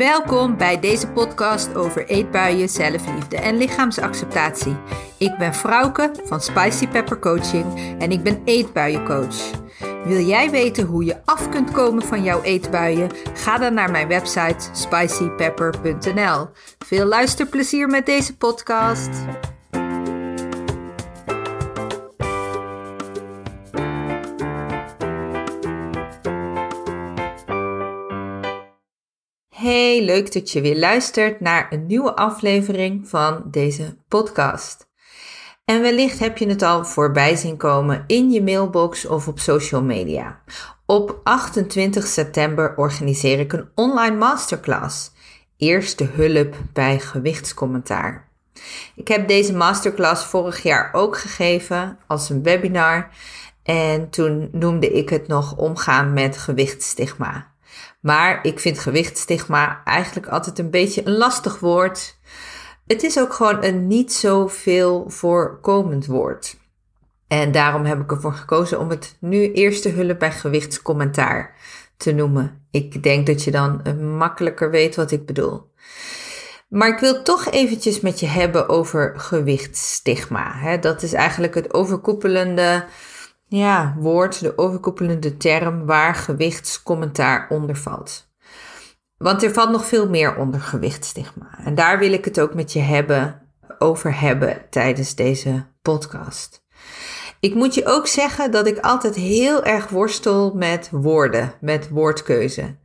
Welkom 0.00 0.56
bij 0.56 0.80
deze 0.80 1.08
podcast 1.08 1.74
over 1.74 2.06
eetbuien, 2.06 2.68
zelfliefde 2.68 3.36
en 3.36 3.56
lichaamsacceptatie. 3.56 4.76
Ik 5.18 5.38
ben 5.38 5.54
Frauke 5.54 6.10
van 6.24 6.40
Spicy 6.40 6.88
Pepper 6.88 7.18
Coaching 7.18 7.96
en 7.98 8.10
ik 8.10 8.22
ben 8.22 8.42
eetbuiencoach. 8.44 9.50
Wil 10.04 10.20
jij 10.20 10.50
weten 10.50 10.86
hoe 10.86 11.04
je 11.04 11.16
af 11.24 11.48
kunt 11.48 11.70
komen 11.70 12.02
van 12.02 12.22
jouw 12.22 12.42
eetbuien? 12.42 13.10
Ga 13.34 13.58
dan 13.58 13.74
naar 13.74 13.90
mijn 13.90 14.08
website 14.08 14.68
spicypepper.nl. 14.72 16.48
Veel 16.78 17.06
luisterplezier 17.06 17.88
met 17.88 18.06
deze 18.06 18.36
podcast. 18.36 19.10
Hey, 29.70 30.04
leuk 30.04 30.32
dat 30.32 30.50
je 30.50 30.60
weer 30.60 30.78
luistert 30.78 31.40
naar 31.40 31.66
een 31.72 31.86
nieuwe 31.86 32.16
aflevering 32.16 33.08
van 33.08 33.42
deze 33.50 33.96
podcast. 34.08 34.88
En 35.64 35.80
wellicht 35.82 36.18
heb 36.18 36.38
je 36.38 36.48
het 36.48 36.62
al 36.62 36.84
voorbij 36.84 37.36
zien 37.36 37.56
komen 37.56 38.04
in 38.06 38.30
je 38.30 38.42
mailbox 38.42 39.06
of 39.06 39.28
op 39.28 39.38
social 39.38 39.82
media. 39.82 40.42
Op 40.86 41.20
28 41.22 42.06
september 42.06 42.76
organiseer 42.76 43.38
ik 43.38 43.52
een 43.52 43.68
online 43.74 44.16
masterclass. 44.16 45.12
Eerste 45.56 46.04
hulp 46.04 46.56
bij 46.72 47.00
gewichtscommentaar. 47.00 48.28
Ik 48.94 49.08
heb 49.08 49.28
deze 49.28 49.56
masterclass 49.56 50.24
vorig 50.24 50.62
jaar 50.62 50.90
ook 50.92 51.18
gegeven 51.18 51.98
als 52.06 52.30
een 52.30 52.42
webinar. 52.42 53.08
En 53.62 54.10
toen 54.10 54.48
noemde 54.52 54.92
ik 54.92 55.08
het 55.08 55.26
nog 55.26 55.56
omgaan 55.56 56.12
met 56.12 56.38
gewichtsstigma. 56.38 57.49
Maar 58.00 58.38
ik 58.42 58.60
vind 58.60 58.78
gewichtstigma 58.78 59.80
eigenlijk 59.84 60.26
altijd 60.26 60.58
een 60.58 60.70
beetje 60.70 61.06
een 61.06 61.16
lastig 61.16 61.58
woord. 61.58 62.18
Het 62.86 63.02
is 63.02 63.18
ook 63.18 63.32
gewoon 63.32 63.64
een 63.64 63.86
niet 63.86 64.12
zoveel 64.12 65.04
voorkomend 65.10 66.06
woord. 66.06 66.58
En 67.28 67.52
daarom 67.52 67.84
heb 67.84 68.00
ik 68.00 68.10
ervoor 68.10 68.32
gekozen 68.32 68.78
om 68.78 68.90
het 68.90 69.16
nu 69.20 69.52
eerste 69.52 69.88
hulp 69.88 70.18
bij 70.18 70.32
gewichtscommentaar 70.32 71.54
te 71.96 72.12
noemen. 72.12 72.66
Ik 72.70 73.02
denk 73.02 73.26
dat 73.26 73.44
je 73.44 73.50
dan 73.50 73.82
makkelijker 74.16 74.70
weet 74.70 74.96
wat 74.96 75.10
ik 75.10 75.26
bedoel. 75.26 75.68
Maar 76.68 76.88
ik 76.88 76.98
wil 76.98 77.22
toch 77.22 77.50
eventjes 77.50 78.00
met 78.00 78.20
je 78.20 78.26
hebben 78.26 78.68
over 78.68 79.14
gewichtstigma. 79.16 80.76
Dat 80.76 81.02
is 81.02 81.12
eigenlijk 81.12 81.54
het 81.54 81.74
overkoepelende 81.74 82.84
ja, 83.50 83.94
woord, 83.98 84.40
de 84.40 84.58
overkoepelende 84.58 85.36
term 85.36 85.86
waar 85.86 86.14
gewichtscommentaar 86.14 87.46
onder 87.48 87.76
valt. 87.76 88.28
Want 89.16 89.42
er 89.42 89.52
valt 89.52 89.70
nog 89.70 89.86
veel 89.86 90.08
meer 90.08 90.36
onder 90.36 90.60
gewichtstigma. 90.60 91.58
En 91.64 91.74
daar 91.74 91.98
wil 91.98 92.12
ik 92.12 92.24
het 92.24 92.40
ook 92.40 92.54
met 92.54 92.72
je 92.72 92.78
hebben, 92.78 93.42
over 93.78 94.20
hebben 94.20 94.62
tijdens 94.70 95.14
deze 95.14 95.66
podcast. 95.82 96.64
Ik 97.40 97.54
moet 97.54 97.74
je 97.74 97.86
ook 97.86 98.06
zeggen 98.06 98.50
dat 98.50 98.66
ik 98.66 98.78
altijd 98.78 99.14
heel 99.14 99.64
erg 99.64 99.88
worstel 99.88 100.54
met 100.54 100.88
woorden, 100.92 101.52
met 101.60 101.88
woordkeuze. 101.88 102.76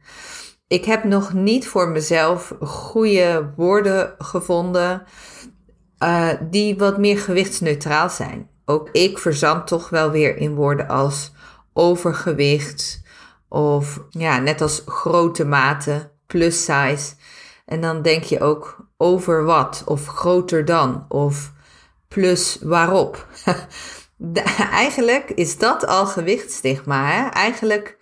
Ik 0.68 0.86
heb 0.86 1.04
nog 1.04 1.34
niet 1.34 1.68
voor 1.68 1.90
mezelf 1.90 2.54
goede 2.60 3.54
woorden 3.56 4.16
gevonden 4.18 5.04
uh, 6.00 6.30
die 6.50 6.78
wat 6.78 6.98
meer 6.98 7.18
gewichtsneutraal 7.18 8.10
zijn 8.10 8.50
ook 8.66 8.90
ik 8.92 9.18
verzand 9.18 9.68
toch 9.68 9.90
wel 9.90 10.12
weer 10.12 10.38
in 10.38 10.56
woorden 10.56 10.88
als 10.88 11.32
overgewicht 11.74 13.04
of 13.50 14.00
ja, 14.10 14.40
net 14.40 14.62
als 14.62 14.84
grote 14.86 15.46
mate, 15.46 16.12
plus 16.28 16.66
size. 16.66 17.14
En 17.66 17.82
dan 17.82 18.02
denk 18.02 18.24
je 18.24 18.40
ook 18.40 18.88
over 18.98 19.44
wat 19.44 19.84
of 19.86 20.06
groter 20.08 20.66
dan 20.66 21.06
of 21.10 21.54
plus 22.08 22.58
waarop. 22.62 23.28
Eigenlijk 24.72 25.30
is 25.30 25.58
dat 25.58 25.86
al 25.86 26.06
gewichtstigma. 26.06 27.06
Hè? 27.06 27.30
Eigenlijk 27.30 27.98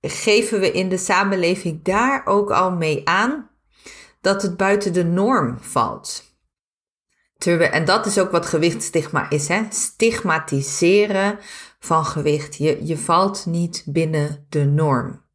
geven 0.00 0.60
we 0.60 0.72
in 0.72 0.88
de 0.88 0.96
samenleving 0.96 1.84
daar 1.84 2.22
ook 2.24 2.50
al 2.50 2.72
mee 2.72 3.08
aan 3.08 3.50
dat 4.20 4.42
het 4.42 4.56
buiten 4.56 4.92
de 4.92 5.04
norm 5.04 5.58
valt 5.60 6.27
en 7.46 7.84
dat 7.84 8.06
is 8.06 8.18
ook 8.18 8.30
wat 8.30 8.46
gewichtstigma 8.46 9.30
is, 9.30 9.48
hè? 9.48 9.62
Stigmatiseren 9.70 11.38
van 11.78 12.04
gewicht. 12.04 12.56
Je, 12.56 12.86
je 12.86 12.98
valt 12.98 13.46
niet 13.46 13.82
binnen 13.86 14.46
de 14.48 14.64
norm. 14.64 15.26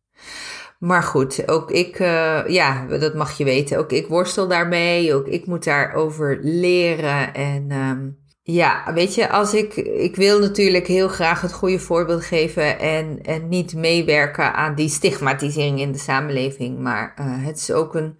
Maar 0.79 1.03
goed, 1.03 1.47
ook 1.47 1.71
ik, 1.71 1.99
uh, 1.99 2.47
ja, 2.47 2.85
dat 2.85 3.13
mag 3.13 3.37
je 3.37 3.43
weten. 3.43 3.77
Ook 3.77 3.91
ik 3.91 4.07
worstel 4.07 4.47
daarmee. 4.47 5.13
Ook 5.13 5.27
ik 5.27 5.45
moet 5.45 5.63
daarover 5.63 6.39
leren. 6.41 7.33
En 7.33 7.71
um, 7.71 8.17
ja, 8.41 8.93
weet 8.93 9.15
je, 9.15 9.29
als 9.29 9.53
ik, 9.53 9.75
ik 9.75 10.15
wil 10.15 10.39
natuurlijk 10.39 10.87
heel 10.87 11.07
graag 11.07 11.41
het 11.41 11.53
goede 11.53 11.79
voorbeeld 11.79 12.25
geven 12.25 12.79
en, 12.79 13.21
en 13.21 13.49
niet 13.49 13.73
meewerken 13.73 14.53
aan 14.53 14.75
die 14.75 14.89
stigmatisering 14.89 15.79
in 15.79 15.91
de 15.91 15.97
samenleving. 15.97 16.79
Maar 16.79 17.13
uh, 17.19 17.45
het 17.45 17.57
is 17.57 17.71
ook 17.71 17.95
een, 17.95 18.17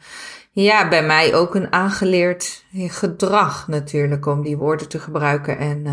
ja, 0.56 0.88
bij 0.88 1.06
mij 1.06 1.36
ook 1.36 1.56
een 1.56 1.74
aangeleerd 1.74 2.66
gedrag 2.74 3.68
natuurlijk 3.68 4.26
om 4.26 4.42
die 4.42 4.58
woorden 4.58 4.90
te 4.90 5.00
gebruiken. 5.00 5.58
En, 5.58 5.86
uh, 5.86 5.92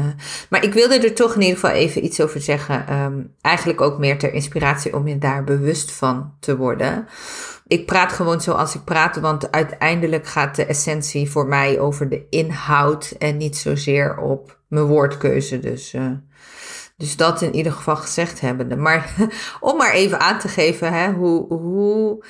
maar 0.49 0.65
ik 0.65 0.73
wilde 0.73 0.99
er 0.99 1.15
toch 1.15 1.35
in 1.35 1.41
ieder 1.41 1.59
geval 1.59 1.77
even 1.77 2.05
iets 2.05 2.21
over 2.21 2.41
zeggen. 2.41 2.95
Um, 3.03 3.35
eigenlijk 3.41 3.81
ook 3.81 3.99
meer 3.99 4.19
ter 4.19 4.33
inspiratie 4.33 4.97
om 4.97 5.09
je 5.09 5.19
daar 5.19 5.45
bewust 5.45 5.93
van 5.93 6.33
te 6.41 6.57
worden. 6.57 7.09
Ik 7.67 7.87
praat 7.87 8.13
gewoon 8.13 8.41
zoals 8.41 8.75
ik 8.75 8.85
praat, 8.85 9.17
want 9.17 9.53
uiteindelijk 9.53 10.27
gaat 10.27 10.57
de 10.57 10.67
essentie 10.67 11.31
voor 11.31 11.47
mij 11.47 11.79
over 11.79 12.09
de 12.09 12.27
inhoud 12.31 13.15
en 13.19 13.37
niet 13.37 13.57
zozeer 13.57 14.19
op 14.19 14.59
mijn 14.69 14.87
woordkeuze. 14.87 15.61
Dus, 15.61 15.95
uh, 15.95 16.11
dus 16.97 17.17
dat 17.17 17.43
in 17.43 17.55
ieder 17.55 17.73
geval 17.73 17.97
gezegd 17.97 18.41
hebbende. 18.41 18.77
Maar 18.77 19.15
om 19.61 19.77
maar 19.77 19.93
even 19.93 20.21
aan 20.21 20.39
te 20.39 20.49
geven 20.49 20.93
hè, 20.93 21.13
hoe, 21.13 21.55
hoe 21.55 22.25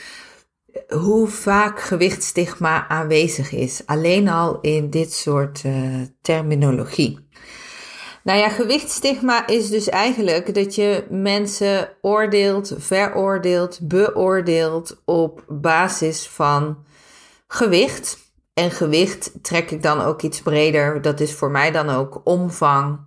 hoe 0.88 1.28
vaak 1.28 1.80
gewichtstigma 1.80 2.88
aanwezig 2.88 3.52
is. 3.52 3.82
Alleen 3.86 4.28
al 4.28 4.58
in 4.60 4.90
dit 4.90 5.12
soort 5.12 5.62
uh, 5.66 6.00
terminologie. 6.20 7.28
Nou 8.22 8.38
ja, 8.38 8.48
gewichtstigma 8.48 9.46
is 9.46 9.68
dus 9.68 9.88
eigenlijk 9.88 10.54
dat 10.54 10.74
je 10.74 11.06
mensen 11.10 11.96
oordeelt, 12.00 12.74
veroordeelt, 12.78 13.78
beoordeelt 13.82 15.02
op 15.04 15.44
basis 15.48 16.28
van 16.28 16.84
gewicht. 17.46 18.18
En 18.54 18.70
gewicht 18.70 19.32
trek 19.42 19.70
ik 19.70 19.82
dan 19.82 20.00
ook 20.00 20.22
iets 20.22 20.42
breder. 20.42 21.02
Dat 21.02 21.20
is 21.20 21.34
voor 21.34 21.50
mij 21.50 21.70
dan 21.70 21.90
ook 21.90 22.20
omvang. 22.24 22.98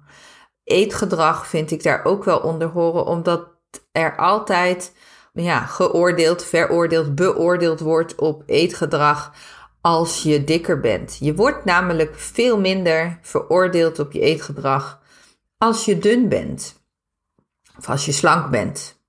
Eetgedrag 0.63 1.47
vind 1.47 1.71
ik 1.71 1.83
daar 1.83 2.05
ook 2.05 2.23
wel 2.23 2.39
onder 2.39 2.67
horen, 2.67 3.05
omdat 3.05 3.47
er 3.91 4.17
altijd 4.17 4.93
ja, 5.33 5.65
geoordeeld, 5.65 6.43
veroordeeld, 6.43 7.15
beoordeeld 7.15 7.79
wordt 7.79 8.15
op 8.15 8.43
eetgedrag 8.45 9.33
als 9.81 10.23
je 10.23 10.43
dikker 10.43 10.79
bent. 10.79 11.17
Je 11.19 11.35
wordt 11.35 11.65
namelijk 11.65 12.19
veel 12.19 12.59
minder 12.59 13.19
veroordeeld 13.21 13.99
op 13.99 14.11
je 14.11 14.19
eetgedrag 14.19 15.01
als 15.57 15.85
je 15.85 15.97
dun 15.97 16.29
bent. 16.29 16.81
Of 17.77 17.89
als 17.89 18.05
je 18.05 18.11
slank 18.11 18.49
bent. 18.49 19.01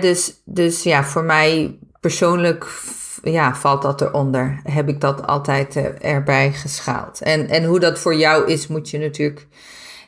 Dus, 0.00 0.42
dus 0.44 0.82
ja, 0.82 1.04
voor 1.04 1.24
mij 1.24 1.78
persoonlijk 2.00 2.66
ja, 3.22 3.54
valt 3.54 3.82
dat 3.82 4.00
eronder. 4.00 4.60
Heb 4.62 4.88
ik 4.88 5.00
dat 5.00 5.26
altijd 5.26 5.76
eh, 5.76 6.14
erbij 6.14 6.52
geschaald. 6.52 7.20
En, 7.20 7.48
en 7.48 7.64
hoe 7.64 7.80
dat 7.80 7.98
voor 7.98 8.14
jou 8.14 8.46
is, 8.46 8.66
moet 8.66 8.90
je 8.90 8.98
natuurlijk 8.98 9.46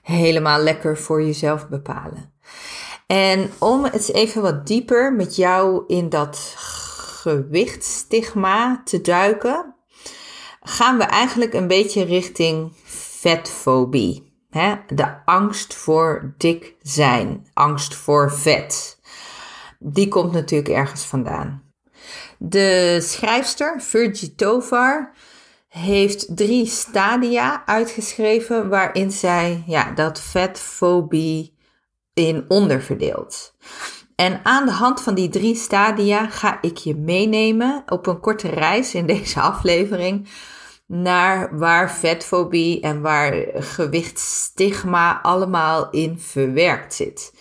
helemaal 0.02 0.60
lekker 0.60 0.98
voor 0.98 1.22
jezelf 1.22 1.68
bepalen. 1.68 2.32
En 3.06 3.50
om 3.58 3.84
het 3.84 4.12
even 4.12 4.42
wat 4.42 4.66
dieper 4.66 5.12
met 5.12 5.36
jou 5.36 5.84
in 5.86 6.08
dat 6.08 6.54
gewichtstigma 6.56 8.82
te 8.84 9.00
duiken, 9.00 9.74
gaan 10.60 10.98
we 10.98 11.04
eigenlijk 11.04 11.54
een 11.54 11.68
beetje 11.68 12.04
richting 12.04 12.72
vetfobie. 12.84 14.32
Hè? 14.50 14.74
De 14.86 15.24
angst 15.24 15.74
voor 15.74 16.34
dik 16.38 16.74
zijn, 16.82 17.46
angst 17.52 17.94
voor 17.94 18.32
vet. 18.32 18.98
Die 19.78 20.08
komt 20.08 20.32
natuurlijk 20.32 20.74
ergens 20.74 21.04
vandaan. 21.04 21.62
De 22.38 22.98
schrijfster 23.02 23.82
Virgie 23.82 24.34
Tovar 24.34 25.12
heeft 25.68 26.36
drie 26.36 26.66
stadia 26.66 27.62
uitgeschreven 27.66 28.68
waarin 28.68 29.10
zij 29.10 29.62
ja, 29.66 29.90
dat 29.90 30.20
vetfobie 30.20 31.53
in 32.14 32.44
onderverdeeld. 32.48 33.54
En 34.14 34.40
aan 34.42 34.66
de 34.66 34.72
hand 34.72 35.00
van 35.00 35.14
die 35.14 35.28
drie 35.28 35.54
stadia 35.54 36.26
ga 36.26 36.58
ik 36.60 36.76
je 36.76 36.96
meenemen 36.96 37.82
op 37.86 38.06
een 38.06 38.20
korte 38.20 38.48
reis 38.48 38.94
in 38.94 39.06
deze 39.06 39.40
aflevering 39.50 40.28
naar 40.86 41.58
waar 41.58 41.92
vetfobie 41.92 42.80
en 42.80 43.00
waar 43.00 43.44
gewichtstigma 43.54 45.20
allemaal 45.22 45.90
in 45.90 46.18
verwerkt 46.18 46.94
zit. 46.94 47.32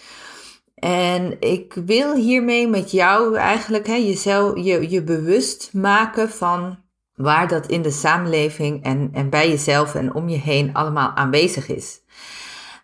En 0.75 1.37
ik 1.39 1.73
wil 1.85 2.15
hiermee 2.15 2.67
met 2.67 2.91
jou 2.91 3.35
eigenlijk 3.35 3.87
hè, 3.87 3.95
jezelf, 3.95 4.55
je, 4.55 4.89
je 4.89 5.03
bewust 5.03 5.69
maken 5.73 6.29
van 6.29 6.77
waar 7.15 7.47
dat 7.47 7.67
in 7.67 7.81
de 7.81 7.91
samenleving 7.91 8.83
en, 8.83 9.09
en 9.13 9.29
bij 9.29 9.49
jezelf 9.49 9.95
en 9.95 10.13
om 10.13 10.29
je 10.29 10.37
heen 10.37 10.73
allemaal 10.73 11.11
aanwezig 11.15 11.67
is. 11.67 12.01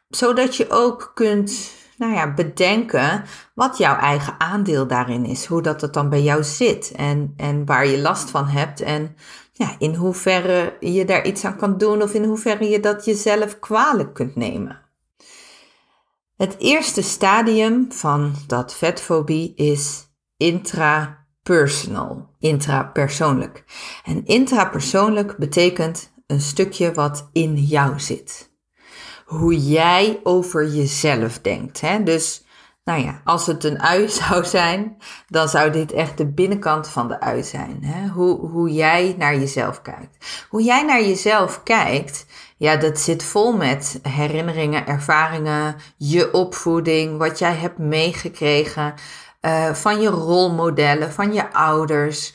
Zodat 0.09 0.56
je 0.56 0.65
ook 0.69 1.12
kunt 1.13 1.71
nou 1.99 2.13
ja, 2.13 2.33
bedenken 2.33 3.23
wat 3.53 3.77
jouw 3.77 3.95
eigen 3.95 4.35
aandeel 4.37 4.87
daarin 4.87 5.25
is. 5.25 5.45
Hoe 5.45 5.61
dat 5.61 5.81
het 5.81 5.93
dan 5.93 6.09
bij 6.09 6.21
jou 6.21 6.43
zit 6.43 6.91
en, 6.91 7.33
en 7.37 7.65
waar 7.65 7.87
je 7.87 8.01
last 8.01 8.29
van 8.29 8.47
hebt. 8.47 8.81
En 8.81 9.15
ja, 9.53 9.75
in 9.77 9.95
hoeverre 9.95 10.77
je 10.79 11.05
daar 11.05 11.25
iets 11.25 11.45
aan 11.45 11.57
kan 11.57 11.77
doen 11.77 12.01
of 12.01 12.13
in 12.13 12.23
hoeverre 12.23 12.69
je 12.69 12.79
dat 12.79 13.05
jezelf 13.05 13.59
kwalijk 13.59 14.13
kunt 14.13 14.35
nemen. 14.35 14.81
Het 16.37 16.55
eerste 16.57 17.01
stadium 17.01 17.91
van 17.91 18.33
dat 18.47 18.75
vetfobie 18.75 19.53
is 19.55 20.07
intrapersonal, 20.37 22.29
intrapersoonlijk. 22.39 23.63
En 24.03 24.25
intrapersoonlijk 24.25 25.37
betekent 25.37 26.13
een 26.27 26.41
stukje 26.41 26.93
wat 26.93 27.29
in 27.33 27.55
jou 27.55 27.99
zit. 27.99 28.48
Hoe 29.29 29.67
jij 29.67 30.19
over 30.23 30.67
jezelf 30.67 31.39
denkt. 31.39 31.81
Hè? 31.81 32.03
Dus 32.03 32.43
nou 32.83 33.03
ja, 33.03 33.21
als 33.23 33.45
het 33.45 33.63
een 33.63 33.81
ui 33.81 34.09
zou 34.27 34.45
zijn, 34.45 34.97
dan 35.27 35.49
zou 35.49 35.71
dit 35.71 35.91
echt 35.91 36.17
de 36.17 36.25
binnenkant 36.25 36.87
van 36.87 37.07
de 37.07 37.19
ui 37.19 37.43
zijn. 37.43 37.83
Hè? 37.83 38.07
Hoe, 38.07 38.47
hoe 38.47 38.73
jij 38.73 39.15
naar 39.17 39.35
jezelf 39.35 39.81
kijkt. 39.81 40.45
Hoe 40.49 40.63
jij 40.63 40.83
naar 40.83 41.01
jezelf 41.01 41.63
kijkt, 41.63 42.25
ja, 42.57 42.75
dat 42.75 42.99
zit 42.99 43.23
vol 43.23 43.57
met 43.57 43.99
herinneringen, 44.01 44.87
ervaringen, 44.87 45.75
je 45.97 46.33
opvoeding, 46.33 47.17
wat 47.17 47.39
jij 47.39 47.53
hebt 47.53 47.77
meegekregen 47.77 48.93
uh, 49.41 49.73
van 49.73 50.01
je 50.01 50.09
rolmodellen, 50.09 51.11
van 51.11 51.33
je 51.33 51.53
ouders. 51.53 52.33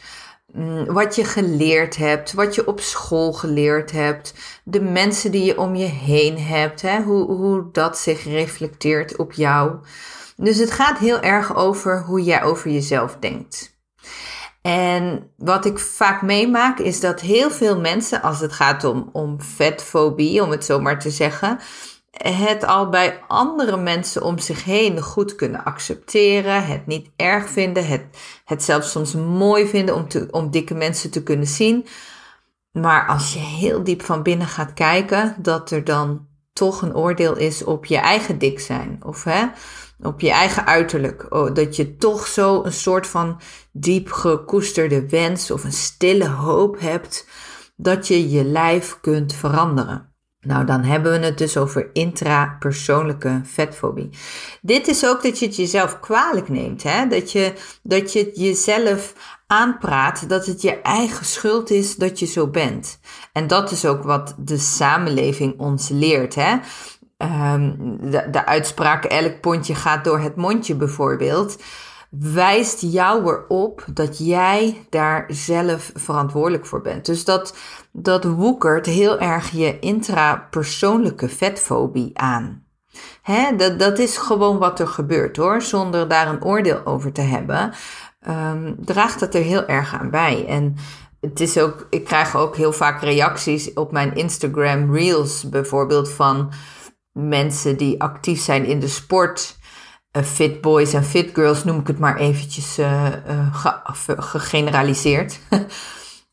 Mm, 0.55 0.85
wat 0.85 1.15
je 1.15 1.25
geleerd 1.25 1.97
hebt, 1.97 2.33
wat 2.33 2.55
je 2.55 2.67
op 2.67 2.81
school 2.81 3.33
geleerd 3.33 3.93
hebt, 3.93 4.35
de 4.65 4.81
mensen 4.81 5.31
die 5.31 5.45
je 5.45 5.59
om 5.59 5.75
je 5.75 5.87
heen 5.87 6.39
hebt, 6.39 6.83
hè, 6.83 7.03
hoe, 7.03 7.33
hoe 7.33 7.69
dat 7.73 7.99
zich 7.99 8.25
reflecteert 8.25 9.17
op 9.17 9.33
jou. 9.33 9.77
Dus 10.37 10.59
het 10.59 10.71
gaat 10.71 10.99
heel 10.99 11.21
erg 11.21 11.57
over 11.57 12.03
hoe 12.03 12.23
jij 12.23 12.43
over 12.43 12.71
jezelf 12.71 13.17
denkt. 13.21 13.79
En 14.63 15.31
wat 15.37 15.65
ik 15.65 15.79
vaak 15.79 16.23
meemaak 16.23 16.79
is 16.79 17.01
dat 17.01 17.21
heel 17.21 17.51
veel 17.51 17.81
mensen, 17.81 18.23
als 18.23 18.41
het 18.41 18.53
gaat 18.53 18.85
om, 18.85 19.09
om 19.13 19.41
vetfobie, 19.41 20.43
om 20.43 20.51
het 20.51 20.65
zo 20.65 20.81
maar 20.81 20.99
te 20.99 21.11
zeggen, 21.11 21.59
het 22.23 22.65
al 22.65 22.89
bij 22.89 23.21
andere 23.29 23.77
mensen 23.77 24.23
om 24.23 24.39
zich 24.39 24.65
heen 24.65 25.01
goed 25.01 25.35
kunnen 25.35 25.65
accepteren, 25.65 26.67
het 26.67 26.87
niet 26.87 27.11
erg 27.17 27.49
vinden, 27.49 27.87
het, 27.87 28.05
het 28.45 28.63
zelfs 28.63 28.91
soms 28.91 29.15
mooi 29.15 29.67
vinden 29.67 29.95
om, 29.95 30.07
om 30.31 30.51
dikke 30.51 30.75
mensen 30.75 31.11
te 31.11 31.23
kunnen 31.23 31.47
zien. 31.47 31.87
Maar 32.73 33.07
als 33.07 33.33
je 33.33 33.39
heel 33.39 33.85
diep 33.85 34.03
van 34.03 34.23
binnen 34.23 34.47
gaat 34.47 34.73
kijken, 34.73 35.37
dat 35.39 35.71
er 35.71 35.85
dan 35.85 36.27
toch 36.53 36.83
een 36.83 36.97
oordeel 36.97 37.37
is 37.37 37.65
op 37.65 37.85
je 37.85 37.97
eigen 37.97 38.39
dik 38.39 38.61
zijn. 38.61 39.01
Of 39.05 39.25
hè, 39.25 39.47
op 40.01 40.21
je 40.21 40.31
eigen 40.31 40.67
uiterlijk. 40.67 41.27
Dat 41.55 41.77
je 41.77 41.97
toch 41.97 42.27
zo 42.27 42.65
een 42.65 42.73
soort 42.73 43.07
van 43.07 43.41
diep 43.73 44.13
gekoesterde 44.13 45.09
wens 45.09 45.51
of 45.51 45.65
een 45.65 45.73
stille 45.73 46.29
hoop 46.29 46.81
hebt 46.81 47.29
dat 47.77 48.07
je 48.07 48.31
je 48.31 48.45
lijf 48.45 48.99
kunt 49.01 49.33
veranderen. 49.33 50.14
Nou, 50.45 50.65
dan 50.65 50.83
hebben 50.83 51.13
we 51.13 51.27
het 51.27 51.39
dus 51.39 51.57
over 51.57 51.91
intrapersoonlijke 51.93 53.41
vetfobie. 53.45 54.11
Dit 54.61 54.89
is 54.89 55.07
ook 55.07 55.23
dat 55.23 55.39
je 55.39 55.47
het 55.47 55.57
jezelf 55.57 56.01
kwalijk 56.01 56.49
neemt. 56.49 56.83
Hè? 56.83 57.07
Dat, 57.07 57.33
je, 57.33 57.53
dat 57.83 58.13
je 58.13 58.19
het 58.19 58.37
jezelf 58.37 59.15
aanpraat 59.47 60.29
dat 60.29 60.47
het 60.47 60.63
je 60.63 60.81
eigen 60.81 61.27
schuld 61.27 61.71
is 61.71 61.97
dat 61.97 62.19
je 62.19 62.27
zo 62.27 62.47
bent. 62.47 62.99
En 63.33 63.47
dat 63.47 63.71
is 63.71 63.85
ook 63.85 64.03
wat 64.03 64.35
de 64.39 64.59
samenleving 64.59 65.59
ons 65.59 65.89
leert. 65.89 66.35
Hè? 66.35 66.57
Ehm, 67.17 67.73
de, 68.01 68.29
de 68.31 68.47
uitspraak 68.47 69.05
elk 69.05 69.41
pontje 69.41 69.75
gaat 69.75 70.05
door 70.05 70.19
het 70.19 70.37
mondje 70.37 70.75
bijvoorbeeld 70.75 71.57
wijst 72.19 72.81
jou 72.81 73.27
erop 73.27 73.85
dat 73.93 74.19
jij 74.19 74.87
daar 74.91 75.25
zelf 75.29 75.91
verantwoordelijk 75.95 76.67
voor 76.67 76.81
bent. 76.81 77.07
Dus 77.07 77.25
dat, 77.25 77.57
dat 77.93 78.25
woekert 78.25 78.87
heel 78.87 79.19
erg 79.19 79.51
je 79.51 79.79
intrapersoonlijke 79.79 81.29
vetfobie 81.29 82.19
aan. 82.19 82.63
Hè, 83.23 83.57
dat, 83.57 83.79
dat 83.79 83.99
is 83.99 84.17
gewoon 84.17 84.59
wat 84.59 84.81
er 84.81 84.89
gebeurt 84.89 85.37
hoor, 85.37 85.63
zonder 85.63 86.09
daar 86.09 86.29
een 86.29 86.45
oordeel 86.45 86.87
over 86.87 87.13
te 87.13 87.21
hebben. 87.21 87.73
Um, 88.29 88.77
draagt 88.85 89.21
dat 89.21 89.35
er 89.35 89.43
heel 89.43 89.67
erg 89.67 89.95
aan 89.95 90.11
bij. 90.11 90.47
En 90.47 90.77
het 91.21 91.41
is 91.41 91.59
ook, 91.59 91.87
ik 91.91 92.05
krijg 92.05 92.37
ook 92.37 92.57
heel 92.57 92.73
vaak 92.73 93.01
reacties 93.03 93.73
op 93.73 93.93
mijn 93.93 94.15
Instagram 94.15 94.95
Reels 94.95 95.49
bijvoorbeeld 95.49 96.11
van 96.11 96.53
mensen 97.13 97.77
die 97.77 98.03
actief 98.03 98.41
zijn 98.41 98.65
in 98.65 98.81
de 98.81 98.89
sport. 98.89 99.59
Uh, 100.17 100.23
fit 100.23 100.61
boys 100.61 100.93
en 100.93 101.05
fit 101.05 101.31
girls 101.33 101.65
noem 101.65 101.81
ik 101.81 101.87
het 101.87 101.99
maar 101.99 102.17
eventjes 102.17 102.79
uh, 102.79 103.07
gegeneraliseerd. 104.17 105.39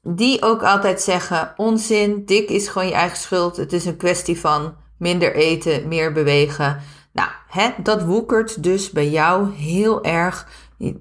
die 0.02 0.42
ook 0.42 0.64
altijd 0.64 1.02
zeggen: 1.02 1.54
onzin, 1.58 2.26
dik 2.26 2.50
is 2.50 2.68
gewoon 2.68 2.88
je 2.88 2.94
eigen 2.94 3.18
schuld. 3.18 3.58
Het 3.58 3.74
is 3.74 3.86
een 3.86 3.98
kwestie 3.98 4.40
van 4.40 4.76
minder 4.98 5.36
eten, 5.36 5.88
meer 5.88 6.12
bewegen. 6.12 6.80
Nou, 7.14 7.30
hè, 7.48 7.70
dat 7.84 8.04
woekert 8.04 8.64
dus 8.64 8.92
bij 8.92 9.10
jou 9.10 9.54
heel 9.54 10.04
erg 10.04 10.48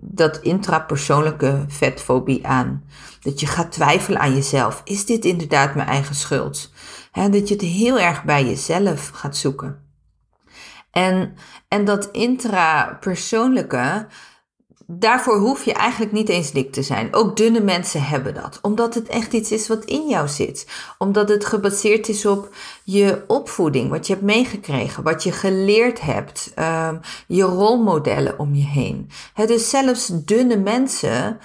dat 0.01 0.41
intrapersoonlijke 0.41 1.65
vetfobie 1.69 2.47
aan. 2.47 2.85
Dat 3.21 3.41
je 3.41 3.47
gaat 3.47 3.73
twijfelen 3.73 4.21
aan 4.21 4.35
jezelf. 4.35 4.81
Is 4.85 5.07
dit 5.07 5.25
inderdaad 5.25 5.75
mijn 5.75 5.89
eigen 5.89 6.15
schuld? 6.15 6.71
dat 7.13 7.49
je 7.49 7.55
het 7.55 7.63
heel 7.63 7.99
erg 7.99 8.25
bij 8.25 8.45
jezelf 8.45 9.09
gaat 9.09 9.37
zoeken. 9.37 9.90
En, 10.91 11.35
en 11.69 11.85
dat 11.85 12.09
intrapersoonlijke, 12.13 14.07
daarvoor 14.87 15.39
hoef 15.39 15.65
je 15.65 15.73
eigenlijk 15.73 16.13
niet 16.13 16.29
eens 16.29 16.53
dik 16.53 16.73
te 16.73 16.83
zijn. 16.83 17.15
Ook 17.15 17.37
dunne 17.37 17.61
mensen 17.61 18.03
hebben 18.03 18.35
dat. 18.35 18.59
Omdat 18.63 18.95
het 18.95 19.09
echt 19.09 19.33
iets 19.33 19.53
is 19.53 19.69
wat 19.69 19.85
in 19.85 20.09
jou 20.09 20.29
zit. 20.29 20.67
Omdat 20.99 21.29
het 21.29 21.45
gebaseerd 21.45 22.09
is 22.09 22.27
op 22.27 22.55
je 22.85 23.25
opvoeding, 23.27 23.91
wat 23.91 24.07
je 24.07 24.13
hebt 24.13 24.25
meegekregen, 24.25 25.03
wat 25.03 25.23
je 25.23 25.33
geleerd 25.33 26.01
hebt, 26.01 26.53
um, 26.59 27.01
je 27.27 27.43
rolmodellen 27.43 28.39
om 28.39 28.55
je 28.55 28.67
heen. 28.67 29.11
Het 29.35 29.49
dus 29.49 29.71
zelfs 29.71 30.11
dunne 30.13 30.57
mensen 30.57 31.39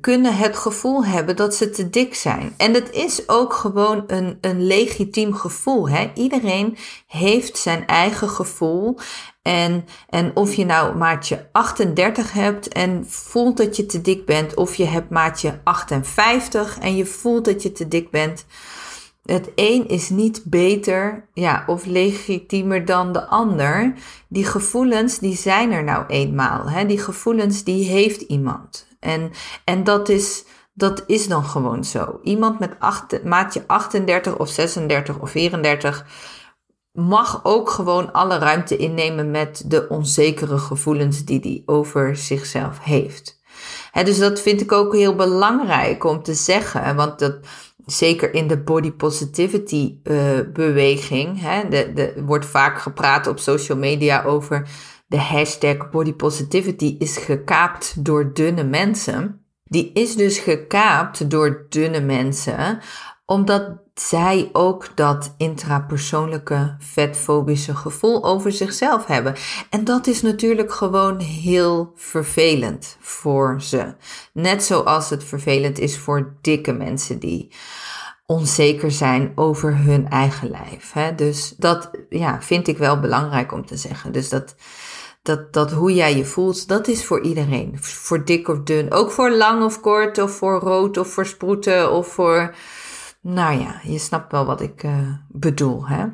kunnen 0.00 0.36
het 0.36 0.56
gevoel 0.56 1.04
hebben 1.04 1.36
dat 1.36 1.54
ze 1.54 1.70
te 1.70 1.90
dik 1.90 2.14
zijn. 2.14 2.54
En 2.56 2.72
dat 2.72 2.90
is 2.90 3.28
ook 3.28 3.52
gewoon 3.52 4.04
een, 4.06 4.38
een 4.40 4.66
legitiem 4.66 5.34
gevoel. 5.34 5.88
Hè? 5.88 6.10
Iedereen 6.14 6.76
heeft 7.06 7.58
zijn 7.58 7.86
eigen 7.86 8.28
gevoel. 8.28 8.98
En, 9.42 9.84
en 10.08 10.36
of 10.36 10.54
je 10.54 10.64
nou 10.64 10.96
maatje 10.96 11.48
38 11.52 12.32
hebt 12.32 12.68
en 12.68 13.04
voelt 13.08 13.56
dat 13.56 13.76
je 13.76 13.86
te 13.86 14.00
dik 14.00 14.26
bent, 14.26 14.54
of 14.54 14.74
je 14.74 14.84
hebt 14.84 15.10
maatje 15.10 15.60
58 15.64 16.78
en 16.78 16.96
je 16.96 17.06
voelt 17.06 17.44
dat 17.44 17.62
je 17.62 17.72
te 17.72 17.88
dik 17.88 18.10
bent. 18.10 18.46
Het 19.22 19.50
een 19.54 19.88
is 19.88 20.08
niet 20.08 20.42
beter 20.44 21.28
ja, 21.34 21.64
of 21.66 21.84
legitiemer 21.84 22.84
dan 22.84 23.12
de 23.12 23.26
ander. 23.26 23.94
Die 24.28 24.44
gevoelens 24.44 25.18
die 25.18 25.36
zijn 25.36 25.72
er 25.72 25.84
nou 25.84 26.04
eenmaal. 26.06 26.70
Hè? 26.70 26.86
Die 26.86 26.98
gevoelens 26.98 27.64
die 27.64 27.88
heeft 27.88 28.20
iemand. 28.20 28.90
En, 29.02 29.30
en 29.64 29.84
dat, 29.84 30.08
is, 30.08 30.44
dat 30.72 31.02
is 31.06 31.28
dan 31.28 31.44
gewoon 31.44 31.84
zo. 31.84 32.20
Iemand 32.22 32.58
met 32.58 33.24
maatje 33.24 33.64
38 33.66 34.36
of 34.38 34.48
36 34.48 35.18
of 35.18 35.30
34 35.30 36.06
mag 36.92 37.40
ook 37.42 37.70
gewoon 37.70 38.12
alle 38.12 38.38
ruimte 38.38 38.76
innemen 38.76 39.30
met 39.30 39.62
de 39.66 39.88
onzekere 39.88 40.58
gevoelens 40.58 41.24
die 41.24 41.40
hij 41.40 41.62
over 41.74 42.16
zichzelf 42.16 42.78
heeft. 42.80 43.40
dus 44.04 44.18
dat 44.18 44.40
vind 44.40 44.60
ik 44.60 44.72
ook 44.72 44.94
heel 44.94 45.14
belangrijk 45.14 46.04
om 46.04 46.22
te 46.22 46.34
zeggen, 46.34 46.96
want 46.96 47.18
dat, 47.18 47.38
zeker 47.86 48.34
in 48.34 48.46
de 48.46 48.58
body 48.58 48.90
positivity 48.90 49.96
uh, 50.04 50.18
beweging, 50.52 51.40
hè, 51.40 51.62
wordt 52.24 52.46
vaak 52.46 52.80
gepraat 52.80 53.26
op 53.26 53.38
social 53.38 53.78
media 53.78 54.22
over 54.22 54.68
de 55.12 55.18
hashtag 55.18 55.90
body 55.90 56.12
positivity 56.12 56.96
is 56.98 57.16
gekaapt 57.16 58.04
door 58.04 58.34
dunne 58.34 58.64
mensen. 58.64 59.44
Die 59.64 59.90
is 59.92 60.16
dus 60.16 60.38
gekaapt 60.38 61.30
door 61.30 61.66
dunne 61.68 62.00
mensen, 62.00 62.80
omdat 63.24 63.70
zij 63.94 64.48
ook 64.52 64.96
dat 64.96 65.34
intrapersoonlijke 65.36 66.76
vetfobische 66.78 67.74
gevoel 67.74 68.24
over 68.24 68.52
zichzelf 68.52 69.06
hebben. 69.06 69.34
En 69.70 69.84
dat 69.84 70.06
is 70.06 70.22
natuurlijk 70.22 70.72
gewoon 70.72 71.20
heel 71.20 71.92
vervelend 71.96 72.96
voor 73.00 73.62
ze. 73.62 73.94
Net 74.32 74.64
zoals 74.64 75.10
het 75.10 75.24
vervelend 75.24 75.78
is 75.78 75.98
voor 75.98 76.36
dikke 76.40 76.72
mensen 76.72 77.18
die 77.18 77.52
onzeker 78.26 78.90
zijn 78.90 79.32
over 79.34 79.76
hun 79.76 80.08
eigen 80.08 80.50
lijf. 80.50 80.92
Hè? 80.92 81.14
Dus 81.14 81.54
dat 81.56 81.90
ja, 82.08 82.42
vind 82.42 82.68
ik 82.68 82.78
wel 82.78 83.00
belangrijk 83.00 83.52
om 83.52 83.66
te 83.66 83.76
zeggen. 83.76 84.12
Dus 84.12 84.28
dat 84.28 84.54
dat, 85.22 85.52
dat 85.52 85.70
hoe 85.70 85.94
jij 85.94 86.16
je 86.16 86.24
voelt, 86.24 86.68
dat 86.68 86.88
is 86.88 87.04
voor 87.04 87.20
iedereen. 87.20 87.76
Voor 87.80 88.24
dik 88.24 88.48
of 88.48 88.58
dun. 88.58 88.92
Ook 88.92 89.10
voor 89.10 89.30
lang 89.30 89.64
of 89.64 89.80
kort, 89.80 90.18
of 90.18 90.30
voor 90.30 90.60
rood, 90.60 90.96
of 90.96 91.08
voor 91.08 91.26
sproeten, 91.26 91.92
of 91.92 92.06
voor. 92.06 92.54
Nou 93.20 93.60
ja, 93.60 93.80
je 93.82 93.98
snapt 93.98 94.32
wel 94.32 94.44
wat 94.44 94.60
ik 94.60 94.82
uh, 94.82 95.08
bedoel, 95.28 95.86
hè? 95.86 96.04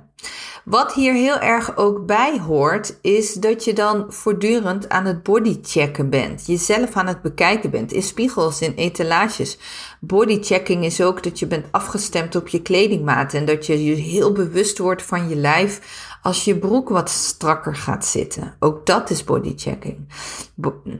Wat 0.64 0.94
hier 0.94 1.12
heel 1.12 1.38
erg 1.38 1.76
ook 1.76 2.06
bij 2.06 2.38
hoort, 2.38 2.98
is 3.02 3.32
dat 3.32 3.64
je 3.64 3.72
dan 3.72 4.06
voortdurend 4.08 4.88
aan 4.88 5.04
het 5.04 5.22
bodychecken 5.22 6.10
bent. 6.10 6.46
Jezelf 6.46 6.96
aan 6.96 7.06
het 7.06 7.22
bekijken 7.22 7.70
bent. 7.70 7.92
In 7.92 8.02
spiegels, 8.02 8.60
in 8.60 8.74
etalages. 8.74 9.58
Bodychecking 10.00 10.84
is 10.84 11.00
ook 11.00 11.22
dat 11.22 11.38
je 11.38 11.46
bent 11.46 11.66
afgestemd 11.70 12.36
op 12.36 12.48
je 12.48 12.62
kledingmaat. 12.62 13.34
En 13.34 13.44
dat 13.44 13.66
je 13.66 13.84
je 13.84 13.94
heel 13.94 14.32
bewust 14.32 14.78
wordt 14.78 15.02
van 15.02 15.28
je 15.28 15.36
lijf 15.36 15.80
als 16.28 16.44
je 16.44 16.58
broek 16.58 16.88
wat 16.88 17.10
strakker 17.10 17.76
gaat 17.76 18.04
zitten. 18.04 18.54
Ook 18.58 18.86
dat 18.86 19.10
is 19.10 19.24
bodychecking. 19.24 20.08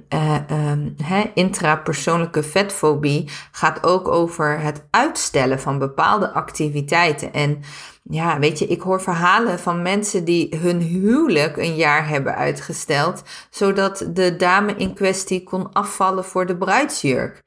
Uh, 0.09 0.39
um, 0.71 0.97
intrapersoonlijke 1.35 2.43
vetfobie 2.43 3.31
gaat 3.53 3.85
ook 3.85 4.09
over 4.09 4.61
het 4.61 4.87
uitstellen 4.91 5.61
van 5.61 5.79
bepaalde 5.79 6.33
activiteiten. 6.33 7.33
En 7.33 7.61
ja, 8.03 8.39
weet 8.39 8.59
je, 8.59 8.67
ik 8.67 8.81
hoor 8.81 9.03
verhalen 9.03 9.59
van 9.59 9.83
mensen 9.83 10.25
die 10.25 10.57
hun 10.57 10.81
huwelijk 10.81 11.57
een 11.57 11.77
jaar 11.77 12.09
hebben 12.09 12.35
uitgesteld, 12.35 13.23
zodat 13.51 14.07
de 14.13 14.37
dame 14.37 14.75
in 14.77 14.95
kwestie 14.95 15.43
kon 15.43 15.73
afvallen 15.73 16.25
voor 16.25 16.47
de 16.47 16.57
bruidsjurk. 16.57 17.43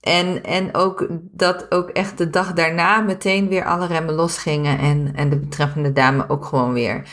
En, 0.00 0.44
en 0.44 0.74
ook 0.74 1.06
dat 1.20 1.70
ook 1.70 1.88
echt 1.88 2.18
de 2.18 2.30
dag 2.30 2.52
daarna 2.52 3.00
meteen 3.00 3.48
weer 3.48 3.64
alle 3.64 3.86
remmen 3.86 4.14
losgingen 4.14 4.78
en, 4.78 5.12
en 5.14 5.30
de 5.30 5.38
betreffende 5.38 5.92
dame 5.92 6.28
ook 6.28 6.44
gewoon 6.44 6.72
weer 6.72 7.08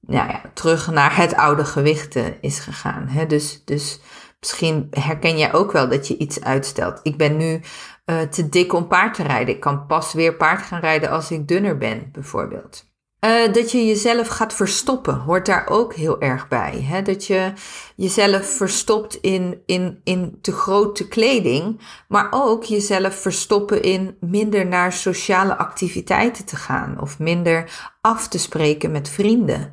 nou 0.00 0.28
ja, 0.28 0.42
terug 0.54 0.90
naar 0.90 1.16
het 1.16 1.34
oude 1.34 1.64
gewicht 1.64 2.16
is 2.40 2.58
gegaan. 2.58 3.08
Hè? 3.08 3.26
Dus, 3.26 3.64
dus 3.64 4.00
misschien 4.40 4.86
herken 4.90 5.38
jij 5.38 5.52
ook 5.52 5.72
wel 5.72 5.88
dat 5.88 6.08
je 6.08 6.16
iets 6.16 6.40
uitstelt. 6.40 7.00
Ik 7.02 7.16
ben 7.16 7.36
nu 7.36 7.60
uh, 8.06 8.20
te 8.20 8.48
dik 8.48 8.72
om 8.72 8.88
paard 8.88 9.14
te 9.14 9.22
rijden. 9.22 9.54
Ik 9.54 9.60
kan 9.60 9.86
pas 9.86 10.12
weer 10.12 10.34
paard 10.34 10.62
gaan 10.62 10.80
rijden 10.80 11.10
als 11.10 11.30
ik 11.30 11.48
dunner 11.48 11.78
ben, 11.78 12.08
bijvoorbeeld. 12.12 12.89
Uh, 13.20 13.52
dat 13.52 13.72
je 13.72 13.86
jezelf 13.86 14.28
gaat 14.28 14.54
verstoppen 14.54 15.14
hoort 15.14 15.46
daar 15.46 15.68
ook 15.68 15.94
heel 15.94 16.20
erg 16.20 16.48
bij. 16.48 16.80
Hè? 16.82 17.02
Dat 17.02 17.26
je 17.26 17.52
jezelf 17.96 18.46
verstopt 18.46 19.14
in, 19.14 19.62
in, 19.66 20.00
in 20.04 20.38
te 20.40 20.52
grote 20.52 21.08
kleding, 21.08 21.80
maar 22.08 22.28
ook 22.30 22.64
jezelf 22.64 23.14
verstoppen 23.14 23.82
in 23.82 24.16
minder 24.20 24.66
naar 24.66 24.92
sociale 24.92 25.56
activiteiten 25.56 26.44
te 26.44 26.56
gaan 26.56 27.00
of 27.00 27.18
minder 27.18 27.88
af 28.00 28.28
te 28.28 28.38
spreken 28.38 28.90
met 28.90 29.08
vrienden. 29.08 29.72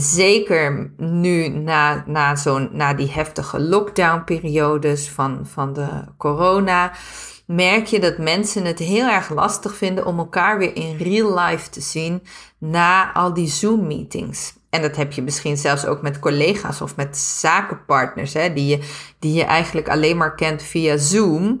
Zeker 0.00 0.92
nu 0.96 1.48
na, 1.48 2.04
na, 2.06 2.36
zo'n, 2.36 2.68
na 2.72 2.94
die 2.94 3.10
heftige 3.10 3.60
lockdown-periodes 3.60 5.08
van, 5.08 5.46
van 5.46 5.72
de 5.72 5.88
corona 6.16 6.92
merk 7.46 7.86
je 7.86 8.00
dat 8.00 8.18
mensen 8.18 8.64
het 8.64 8.78
heel 8.78 9.08
erg 9.08 9.30
lastig 9.30 9.76
vinden 9.76 10.06
om 10.06 10.18
elkaar 10.18 10.58
weer 10.58 10.76
in 10.76 10.96
real 10.96 11.38
life 11.38 11.70
te 11.70 11.80
zien 11.80 12.22
na 12.58 13.12
al 13.12 13.34
die 13.34 13.48
Zoom-meetings. 13.48 14.52
En 14.70 14.82
dat 14.82 14.96
heb 14.96 15.12
je 15.12 15.22
misschien 15.22 15.56
zelfs 15.56 15.86
ook 15.86 16.02
met 16.02 16.18
collega's 16.18 16.80
of 16.80 16.96
met 16.96 17.16
zakenpartners, 17.16 18.32
hè, 18.32 18.52
die, 18.52 18.66
je, 18.66 18.78
die 19.18 19.32
je 19.32 19.44
eigenlijk 19.44 19.88
alleen 19.88 20.16
maar 20.16 20.34
kent 20.34 20.62
via 20.62 20.96
Zoom. 20.96 21.60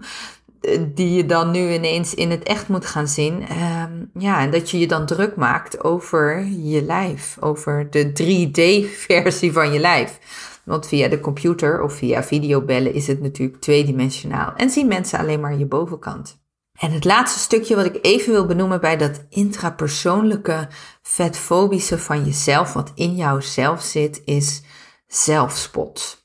Die 0.94 1.14
je 1.14 1.26
dan 1.26 1.50
nu 1.50 1.72
ineens 1.72 2.14
in 2.14 2.30
het 2.30 2.42
echt 2.42 2.68
moet 2.68 2.86
gaan 2.86 3.08
zien. 3.08 3.42
Um, 3.42 4.10
ja, 4.14 4.40
en 4.40 4.50
dat 4.50 4.70
je 4.70 4.78
je 4.78 4.86
dan 4.86 5.06
druk 5.06 5.36
maakt 5.36 5.84
over 5.84 6.46
je 6.46 6.82
lijf, 6.82 7.36
over 7.40 7.90
de 7.90 8.10
3D-versie 8.10 9.52
van 9.52 9.72
je 9.72 9.78
lijf. 9.78 10.18
Want 10.64 10.86
via 10.86 11.08
de 11.08 11.20
computer 11.20 11.82
of 11.82 11.92
via 11.92 12.22
videobellen 12.22 12.94
is 12.94 13.06
het 13.06 13.20
natuurlijk 13.20 13.60
tweedimensionaal 13.60 14.52
en 14.56 14.70
zien 14.70 14.88
mensen 14.88 15.18
alleen 15.18 15.40
maar 15.40 15.58
je 15.58 15.66
bovenkant. 15.66 16.38
En 16.78 16.92
het 16.92 17.04
laatste 17.04 17.38
stukje 17.38 17.76
wat 17.76 17.84
ik 17.84 17.98
even 18.02 18.32
wil 18.32 18.46
benoemen 18.46 18.80
bij 18.80 18.96
dat 18.96 19.24
intrapersoonlijke 19.28 20.68
vetfobische 21.02 21.98
van 21.98 22.24
jezelf, 22.24 22.72
wat 22.72 22.92
in 22.94 23.14
jouzelf 23.14 23.82
zit, 23.82 24.22
is 24.24 24.62
zelfspot. 25.06 26.17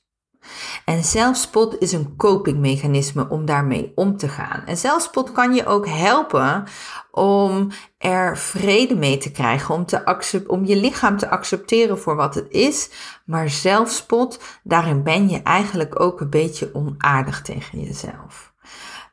En 0.85 1.03
zelfspot 1.03 1.79
is 1.79 1.91
een 1.91 2.13
copingmechanisme 2.17 3.29
om 3.29 3.45
daarmee 3.45 3.91
om 3.95 4.17
te 4.17 4.27
gaan. 4.27 4.63
En 4.65 4.77
zelfspot 4.77 5.31
kan 5.31 5.53
je 5.53 5.65
ook 5.65 5.87
helpen 5.87 6.63
om 7.11 7.71
er 7.97 8.37
vrede 8.37 8.95
mee 8.95 9.17
te 9.17 9.31
krijgen, 9.31 9.75
om, 9.75 9.85
te 9.85 10.43
om 10.47 10.65
je 10.65 10.75
lichaam 10.75 11.17
te 11.17 11.29
accepteren 11.29 11.99
voor 11.99 12.15
wat 12.15 12.35
het 12.35 12.49
is. 12.49 12.89
Maar 13.25 13.49
zelfspot, 13.49 14.39
daarin 14.63 15.03
ben 15.03 15.29
je 15.29 15.41
eigenlijk 15.41 15.99
ook 15.99 16.21
een 16.21 16.29
beetje 16.29 16.69
onaardig 16.73 17.41
tegen 17.41 17.79
jezelf. 17.79 18.52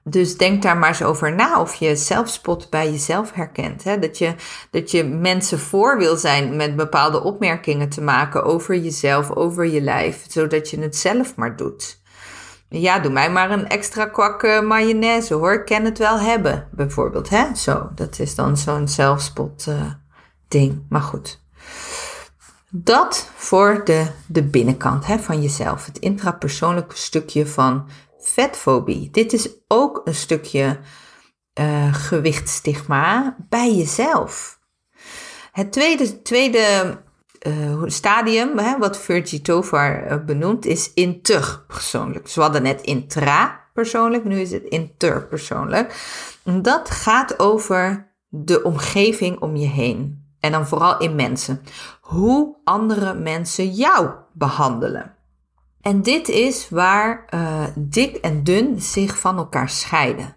Dus 0.04 0.36
denk 0.36 0.62
daar 0.62 0.76
maar 0.76 0.88
eens 0.88 1.02
over 1.02 1.34
na 1.34 1.60
of 1.60 1.74
je 1.74 1.96
zelfspot 1.96 2.70
bij 2.70 2.90
jezelf 2.90 3.32
herkent. 3.32 3.84
Hè? 3.84 3.98
Dat, 3.98 4.18
je, 4.18 4.34
dat 4.70 4.90
je 4.90 5.04
mensen 5.04 5.58
voor 5.58 5.98
wil 5.98 6.16
zijn 6.16 6.56
met 6.56 6.76
bepaalde 6.76 7.22
opmerkingen 7.22 7.88
te 7.88 8.00
maken 8.00 8.44
over 8.44 8.76
jezelf, 8.76 9.30
over 9.30 9.66
je 9.66 9.80
lijf, 9.80 10.24
zodat 10.28 10.70
je 10.70 10.80
het 10.80 10.96
zelf 10.96 11.36
maar 11.36 11.56
doet. 11.56 12.00
Ja, 12.68 12.98
doe 12.98 13.12
mij 13.12 13.30
maar 13.30 13.50
een 13.50 13.68
extra 13.68 14.06
kwak 14.06 14.42
uh, 14.42 14.60
mayonaise 14.60 15.34
hoor, 15.34 15.52
ik 15.52 15.68
het 15.68 15.98
wel 15.98 16.18
hebben, 16.18 16.68
bijvoorbeeld. 16.70 17.28
Hè? 17.28 17.54
Zo, 17.54 17.90
dat 17.94 18.18
is 18.18 18.34
dan 18.34 18.56
zo'n 18.56 18.88
zelfspot 18.88 19.66
uh, 19.68 19.92
ding. 20.48 20.82
Maar 20.88 21.00
goed. 21.00 21.40
Dat 22.68 23.30
voor 23.34 23.80
de, 23.84 24.06
de 24.26 24.42
binnenkant 24.42 25.06
hè, 25.06 25.18
van 25.18 25.42
jezelf. 25.42 25.86
Het 25.86 25.98
intrapersoonlijke 25.98 26.96
stukje 26.96 27.46
van 27.46 27.88
vetfobie. 28.32 29.10
Dit 29.10 29.32
is 29.32 29.48
ook 29.68 30.00
een 30.04 30.14
stukje 30.14 30.78
uh, 31.60 31.94
gewichtstigma 31.94 33.36
bij 33.48 33.74
jezelf. 33.74 34.58
Het 35.52 35.72
tweede, 35.72 36.22
tweede 36.22 36.98
uh, 37.46 37.82
stadium, 37.86 38.58
hè, 38.58 38.78
wat 38.78 38.98
Virgie 38.98 39.42
Tovar 39.42 40.12
uh, 40.12 40.24
benoemt, 40.24 40.66
is 40.66 40.92
interpersoonlijk. 40.94 42.24
Dus 42.24 42.34
we 42.34 42.40
hadden 42.40 42.62
net 42.62 42.80
intrapersoonlijk, 42.80 44.24
nu 44.24 44.40
is 44.40 44.50
het 44.50 44.64
interpersoonlijk. 44.64 45.94
Dat 46.62 46.90
gaat 46.90 47.38
over 47.38 48.12
de 48.28 48.62
omgeving 48.62 49.40
om 49.40 49.56
je 49.56 49.66
heen. 49.66 50.28
En 50.40 50.52
dan 50.52 50.66
vooral 50.66 50.98
in 50.98 51.14
mensen. 51.14 51.62
Hoe 52.00 52.56
andere 52.64 53.14
mensen 53.14 53.70
jou 53.70 54.10
behandelen. 54.32 55.14
En 55.82 56.02
dit 56.02 56.28
is 56.28 56.68
waar 56.68 57.24
uh, 57.34 57.64
dik 57.74 58.16
en 58.16 58.44
dun 58.44 58.80
zich 58.80 59.18
van 59.18 59.36
elkaar 59.36 59.68
scheiden. 59.68 60.36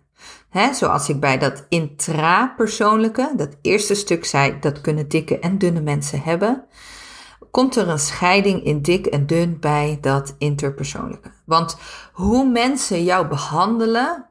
He, 0.49 0.73
zoals 0.73 1.09
ik 1.09 1.19
bij 1.19 1.37
dat 1.37 1.65
intrapersoonlijke, 1.69 3.33
dat 3.35 3.57
eerste 3.61 3.95
stuk 3.95 4.25
zei, 4.25 4.59
dat 4.59 4.81
kunnen 4.81 5.07
dikke 5.07 5.39
en 5.39 5.57
dunne 5.57 5.81
mensen 5.81 6.21
hebben, 6.21 6.63
komt 7.51 7.75
er 7.75 7.89
een 7.89 7.99
scheiding 7.99 8.63
in 8.63 8.81
dik 8.81 9.05
en 9.05 9.25
dun 9.25 9.59
bij 9.59 9.97
dat 10.01 10.35
interpersoonlijke. 10.37 11.31
Want 11.45 11.77
hoe 12.13 12.49
mensen 12.49 13.03
jou 13.03 13.27
behandelen, 13.27 14.25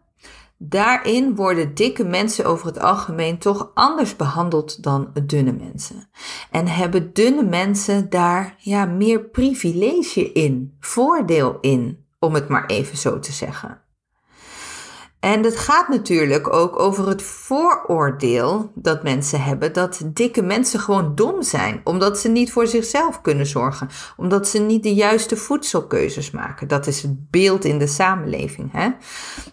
Daarin 0.64 1.34
worden 1.34 1.74
dikke 1.74 2.04
mensen 2.04 2.44
over 2.44 2.66
het 2.66 2.78
algemeen 2.78 3.38
toch 3.38 3.70
anders 3.74 4.16
behandeld 4.16 4.82
dan 4.82 5.12
dunne 5.26 5.52
mensen. 5.52 6.08
En 6.50 6.66
hebben 6.68 7.12
dunne 7.12 7.42
mensen 7.42 8.10
daar 8.10 8.54
ja, 8.58 8.84
meer 8.84 9.20
privilege 9.20 10.32
in, 10.32 10.76
voordeel 10.80 11.58
in, 11.60 12.04
om 12.18 12.34
het 12.34 12.48
maar 12.48 12.66
even 12.66 12.96
zo 12.96 13.18
te 13.18 13.32
zeggen. 13.32 13.81
En 15.22 15.44
het 15.44 15.56
gaat 15.56 15.88
natuurlijk 15.88 16.52
ook 16.52 16.78
over 16.78 17.08
het 17.08 17.22
vooroordeel 17.22 18.72
dat 18.74 19.02
mensen 19.02 19.42
hebben 19.42 19.72
dat 19.72 20.02
dikke 20.04 20.42
mensen 20.42 20.80
gewoon 20.80 21.14
dom 21.14 21.42
zijn, 21.42 21.80
omdat 21.84 22.18
ze 22.18 22.28
niet 22.28 22.52
voor 22.52 22.66
zichzelf 22.66 23.20
kunnen 23.20 23.46
zorgen, 23.46 23.88
omdat 24.16 24.48
ze 24.48 24.58
niet 24.58 24.82
de 24.82 24.94
juiste 24.94 25.36
voedselkeuzes 25.36 26.30
maken. 26.30 26.68
Dat 26.68 26.86
is 26.86 27.02
het 27.02 27.30
beeld 27.30 27.64
in 27.64 27.78
de 27.78 27.86
samenleving. 27.86 28.72
Hè? 28.72 28.88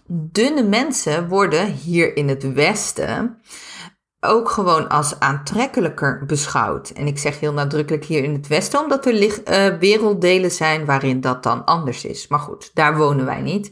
Dunne 0.07 0.63
mensen 0.63 1.27
worden 1.27 1.65
hier 1.65 2.15
in 2.15 2.27
het 2.27 2.53
Westen 2.53 3.41
ook 4.19 4.49
gewoon 4.49 4.89
als 4.89 5.19
aantrekkelijker 5.19 6.23
beschouwd. 6.25 6.89
En 6.89 7.07
ik 7.07 7.17
zeg 7.17 7.39
heel 7.39 7.53
nadrukkelijk 7.53 8.05
hier 8.05 8.23
in 8.23 8.33
het 8.33 8.47
Westen, 8.47 8.79
omdat 8.79 9.05
er 9.05 9.13
uh, 9.13 9.79
werelddelen 9.79 10.51
zijn 10.51 10.85
waarin 10.85 11.21
dat 11.21 11.43
dan 11.43 11.65
anders 11.65 12.05
is. 12.05 12.27
Maar 12.27 12.39
goed, 12.39 12.71
daar 12.73 12.97
wonen 12.97 13.25
wij 13.25 13.41
niet. 13.41 13.71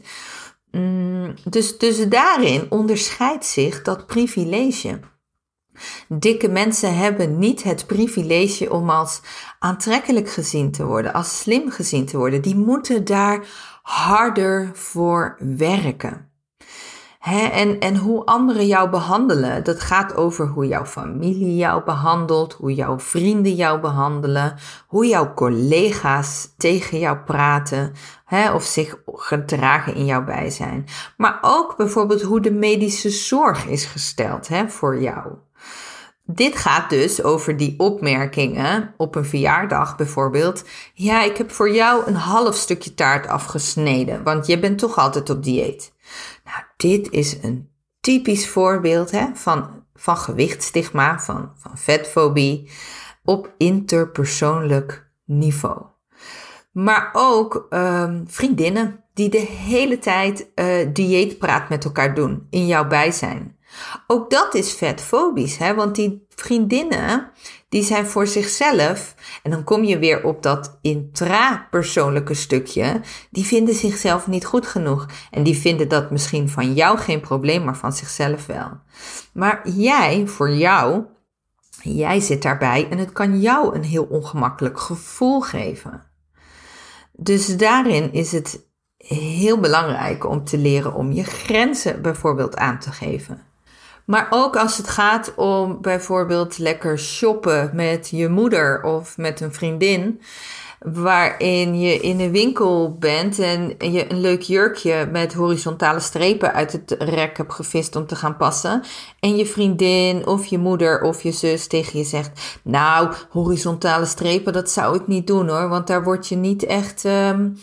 Mm, 0.70 1.34
dus, 1.44 1.78
dus 1.78 2.08
daarin 2.08 2.66
onderscheidt 2.70 3.44
zich 3.44 3.82
dat 3.82 4.06
privilege. 4.06 5.00
Dikke 6.08 6.48
mensen 6.48 6.96
hebben 6.96 7.38
niet 7.38 7.62
het 7.62 7.86
privilege 7.86 8.72
om 8.72 8.90
als 8.90 9.20
aantrekkelijk 9.58 10.30
gezien 10.30 10.70
te 10.70 10.84
worden, 10.86 11.12
als 11.12 11.38
slim 11.38 11.70
gezien 11.70 12.06
te 12.06 12.16
worden. 12.16 12.42
Die 12.42 12.56
moeten 12.56 13.04
daar 13.04 13.46
harder 13.82 14.70
voor 14.74 15.36
werken. 15.38 16.27
En, 17.20 17.80
en 17.80 17.96
hoe 17.96 18.24
anderen 18.24 18.66
jou 18.66 18.90
behandelen, 18.90 19.64
dat 19.64 19.80
gaat 19.80 20.16
over 20.16 20.46
hoe 20.46 20.66
jouw 20.66 20.84
familie 20.84 21.56
jou 21.56 21.84
behandelt, 21.84 22.52
hoe 22.52 22.74
jouw 22.74 22.98
vrienden 22.98 23.54
jou 23.54 23.80
behandelen, 23.80 24.56
hoe 24.86 25.06
jouw 25.06 25.34
collega's 25.34 26.48
tegen 26.56 26.98
jou 26.98 27.16
praten 27.16 27.92
of 28.54 28.64
zich 28.64 28.96
gedragen 29.06 29.94
in 29.94 30.04
jouw 30.04 30.24
bijzijn. 30.24 30.86
Maar 31.16 31.38
ook 31.40 31.76
bijvoorbeeld 31.76 32.22
hoe 32.22 32.40
de 32.40 32.52
medische 32.52 33.10
zorg 33.10 33.66
is 33.66 33.84
gesteld 33.84 34.48
voor 34.66 35.00
jou. 35.00 35.32
Dit 36.30 36.56
gaat 36.56 36.90
dus 36.90 37.22
over 37.22 37.56
die 37.56 37.74
opmerkingen 37.78 38.94
op 38.96 39.14
een 39.14 39.24
verjaardag 39.24 39.96
bijvoorbeeld. 39.96 40.64
Ja, 40.94 41.22
ik 41.22 41.36
heb 41.36 41.50
voor 41.50 41.70
jou 41.70 42.06
een 42.06 42.14
half 42.14 42.56
stukje 42.56 42.94
taart 42.94 43.26
afgesneden, 43.26 44.22
want 44.22 44.46
je 44.46 44.58
bent 44.58 44.78
toch 44.78 44.98
altijd 44.98 45.30
op 45.30 45.44
dieet. 45.44 45.92
Dit 46.78 47.10
is 47.10 47.42
een 47.42 47.70
typisch 48.00 48.48
voorbeeld 48.48 49.10
hè, 49.10 49.26
van, 49.34 49.84
van 49.94 50.16
gewichtstigma, 50.16 51.20
van, 51.20 51.52
van 51.56 51.78
vetfobie 51.78 52.70
op 53.24 53.54
interpersoonlijk 53.56 55.10
niveau. 55.24 55.82
Maar 56.72 57.10
ook 57.12 57.66
um, 57.70 58.24
vriendinnen 58.28 59.04
die 59.14 59.28
de 59.28 59.38
hele 59.38 59.98
tijd 59.98 60.50
uh, 60.54 60.88
dieetpraat 60.92 61.68
met 61.68 61.84
elkaar 61.84 62.14
doen 62.14 62.46
in 62.50 62.66
jouw 62.66 62.86
bijzijn. 62.86 63.56
Ook 64.06 64.30
dat 64.30 64.54
is 64.54 64.72
vetfobisch, 64.72 65.56
hè? 65.56 65.74
want 65.74 65.94
die 65.94 66.26
vriendinnen 66.28 67.30
die 67.68 67.82
zijn 67.82 68.06
voor 68.06 68.26
zichzelf, 68.26 69.14
en 69.42 69.50
dan 69.50 69.64
kom 69.64 69.84
je 69.84 69.98
weer 69.98 70.24
op 70.24 70.42
dat 70.42 70.78
intrapersoonlijke 70.82 72.34
stukje, 72.34 73.00
die 73.30 73.44
vinden 73.44 73.74
zichzelf 73.74 74.26
niet 74.26 74.44
goed 74.44 74.66
genoeg. 74.66 75.06
En 75.30 75.42
die 75.42 75.56
vinden 75.56 75.88
dat 75.88 76.10
misschien 76.10 76.48
van 76.48 76.74
jou 76.74 76.98
geen 76.98 77.20
probleem, 77.20 77.64
maar 77.64 77.76
van 77.76 77.92
zichzelf 77.92 78.46
wel. 78.46 78.70
Maar 79.32 79.68
jij, 79.68 80.26
voor 80.26 80.50
jou, 80.50 81.04
jij 81.82 82.20
zit 82.20 82.42
daarbij 82.42 82.88
en 82.90 82.98
het 82.98 83.12
kan 83.12 83.40
jou 83.40 83.74
een 83.74 83.84
heel 83.84 84.04
ongemakkelijk 84.04 84.80
gevoel 84.80 85.40
geven. 85.40 86.06
Dus 87.12 87.56
daarin 87.56 88.12
is 88.12 88.32
het 88.32 88.66
heel 88.96 89.60
belangrijk 89.60 90.28
om 90.28 90.44
te 90.44 90.58
leren 90.58 90.94
om 90.94 91.12
je 91.12 91.24
grenzen 91.24 92.02
bijvoorbeeld 92.02 92.56
aan 92.56 92.78
te 92.78 92.92
geven. 92.92 93.42
Maar 94.08 94.26
ook 94.30 94.56
als 94.56 94.76
het 94.76 94.88
gaat 94.88 95.34
om 95.34 95.80
bijvoorbeeld 95.80 96.58
lekker 96.58 96.98
shoppen 96.98 97.70
met 97.74 98.08
je 98.10 98.28
moeder 98.28 98.82
of 98.82 99.16
met 99.16 99.40
een 99.40 99.52
vriendin. 99.52 100.20
Waarin 100.78 101.80
je 101.80 102.00
in 102.00 102.20
een 102.20 102.30
winkel 102.30 102.96
bent 102.98 103.38
en 103.38 103.74
je 103.78 104.10
een 104.10 104.20
leuk 104.20 104.42
jurkje 104.42 105.08
met 105.12 105.34
horizontale 105.34 106.00
strepen 106.00 106.52
uit 106.52 106.72
het 106.72 106.96
rek 106.98 107.36
hebt 107.36 107.52
gevist 107.52 107.96
om 107.96 108.06
te 108.06 108.16
gaan 108.16 108.36
passen. 108.36 108.82
En 109.20 109.36
je 109.36 109.46
vriendin 109.46 110.26
of 110.26 110.46
je 110.46 110.58
moeder 110.58 111.02
of 111.02 111.22
je 111.22 111.32
zus 111.32 111.66
tegen 111.66 111.98
je 111.98 112.04
zegt: 112.04 112.58
Nou, 112.62 113.12
horizontale 113.30 114.06
strepen, 114.06 114.52
dat 114.52 114.70
zou 114.70 114.96
ik 114.96 115.06
niet 115.06 115.26
doen 115.26 115.48
hoor. 115.48 115.68
Want 115.68 115.86
daar 115.86 116.04
word 116.04 116.28
je 116.28 116.36
niet 116.36 116.66
echt. 116.66 117.04
Um, 117.04 117.58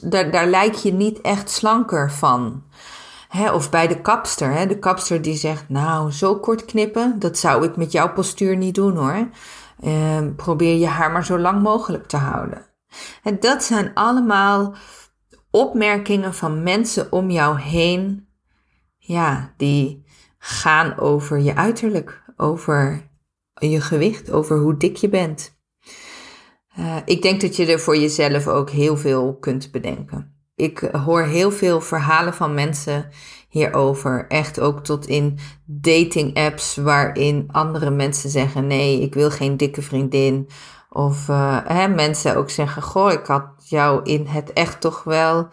daar, 0.00 0.30
daar 0.30 0.46
lijk 0.46 0.74
je 0.74 0.92
niet 0.92 1.20
echt 1.20 1.50
slanker 1.50 2.12
van 2.12 2.62
of 3.34 3.70
bij 3.70 3.88
de 3.88 4.00
kapster. 4.00 4.68
De 4.68 4.78
kapster 4.78 5.22
die 5.22 5.36
zegt, 5.36 5.68
nou, 5.68 6.12
zo 6.12 6.36
kort 6.36 6.64
knippen, 6.64 7.18
dat 7.18 7.38
zou 7.38 7.64
ik 7.64 7.76
met 7.76 7.92
jouw 7.92 8.12
postuur 8.12 8.56
niet 8.56 8.74
doen 8.74 8.96
hoor. 8.96 9.28
Ehm, 9.80 10.34
probeer 10.34 10.76
je 10.76 10.86
haar 10.86 11.12
maar 11.12 11.24
zo 11.24 11.38
lang 11.38 11.62
mogelijk 11.62 12.06
te 12.06 12.16
houden. 12.16 12.66
En 13.22 13.40
dat 13.40 13.64
zijn 13.64 13.94
allemaal 13.94 14.74
opmerkingen 15.50 16.34
van 16.34 16.62
mensen 16.62 17.12
om 17.12 17.30
jou 17.30 17.60
heen. 17.60 18.28
Ja, 18.98 19.54
die 19.56 20.04
gaan 20.38 20.98
over 20.98 21.38
je 21.38 21.54
uiterlijk, 21.54 22.22
over 22.36 23.08
je 23.54 23.80
gewicht, 23.80 24.30
over 24.30 24.58
hoe 24.58 24.76
dik 24.76 24.96
je 24.96 25.08
bent. 25.08 25.56
Uh, 26.78 26.96
ik 27.04 27.22
denk 27.22 27.40
dat 27.40 27.56
je 27.56 27.66
er 27.66 27.80
voor 27.80 27.96
jezelf 27.96 28.46
ook 28.46 28.70
heel 28.70 28.96
veel 28.96 29.36
kunt 29.38 29.70
bedenken 29.70 30.37
ik 30.58 30.78
hoor 30.78 31.22
heel 31.22 31.50
veel 31.50 31.80
verhalen 31.80 32.34
van 32.34 32.54
mensen 32.54 33.08
hierover. 33.48 34.26
Echt 34.28 34.60
ook 34.60 34.84
tot 34.84 35.06
in 35.06 35.38
dating 35.64 36.36
apps 36.36 36.76
waarin 36.76 37.48
andere 37.52 37.90
mensen 37.90 38.30
zeggen: 38.30 38.66
nee, 38.66 39.00
ik 39.00 39.14
wil 39.14 39.30
geen 39.30 39.56
dikke 39.56 39.82
vriendin. 39.82 40.48
Of 40.90 41.28
uh, 41.28 41.58
hè, 41.64 41.88
mensen 41.88 42.36
ook 42.36 42.50
zeggen: 42.50 42.82
goh, 42.82 43.12
ik 43.12 43.26
had 43.26 43.46
jou 43.64 44.02
in 44.02 44.26
het 44.26 44.52
echt 44.52 44.80
toch 44.80 45.04
wel 45.04 45.48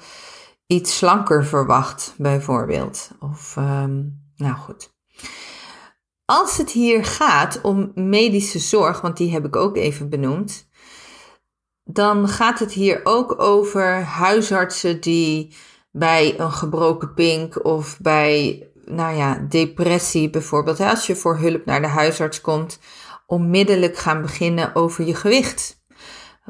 iets 0.67 0.97
slanker 0.97 1.45
verwacht, 1.45 2.13
bijvoorbeeld. 2.17 3.09
Of, 3.19 3.55
um, 3.57 4.21
nou 4.35 4.55
goed. 4.55 4.93
Als 6.25 6.57
het 6.57 6.71
hier 6.71 7.05
gaat 7.05 7.61
om 7.61 7.91
medische 7.95 8.59
zorg, 8.59 9.01
want 9.01 9.17
die 9.17 9.31
heb 9.31 9.45
ik 9.45 9.55
ook 9.55 9.77
even 9.77 10.09
benoemd, 10.09 10.69
dan 11.85 12.27
gaat 12.27 12.59
het 12.59 12.71
hier 12.71 13.01
ook 13.03 13.41
over 13.41 14.03
huisartsen 14.03 15.01
die 15.01 15.55
bij 15.91 16.39
een 16.39 16.51
gebroken 16.51 17.13
pink 17.13 17.65
of 17.65 17.99
bij, 17.99 18.67
nou 18.85 19.15
ja, 19.15 19.45
depressie 19.49 20.29
bijvoorbeeld, 20.29 20.79
als 20.79 21.07
je 21.07 21.15
voor 21.15 21.37
hulp 21.37 21.65
naar 21.65 21.81
de 21.81 21.87
huisarts 21.87 22.41
komt, 22.41 22.79
onmiddellijk 23.27 23.97
gaan 23.97 24.21
beginnen 24.21 24.75
over 24.75 25.05
je 25.05 25.15
gewicht. 25.15 25.83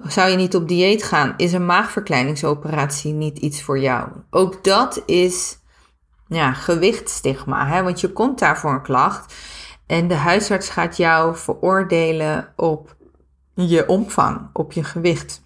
Zou 0.04 0.30
je 0.30 0.38
niet 0.38 0.56
op 0.56 0.68
dieet 0.68 1.04
gaan? 1.04 1.34
Is 1.38 1.54
een 1.54 1.66
maagverkleiningsoperatie 1.66 3.14
niet 3.14 3.38
iets 3.38 3.62
voor 3.62 3.80
jou? 3.80 4.10
Ook 4.30 4.64
dat 4.64 5.04
is 5.06 5.58
ja, 6.28 6.54
gewichtstigma, 6.54 7.68
hè? 7.68 7.84
want 7.84 8.02
je 8.02 8.12
komt 8.12 8.40
daar 8.40 8.58
voor 8.58 8.72
een 8.72 8.82
klacht 8.82 9.34
en 9.88 10.08
de 10.08 10.16
huisarts 10.16 10.70
gaat 10.70 10.98
jou 10.98 11.36
veroordelen 11.36 12.54
op 12.56 12.96
je 13.56 13.88
omvang, 13.88 14.50
op 14.54 14.72
je 14.72 14.84
gewicht. 14.84 15.44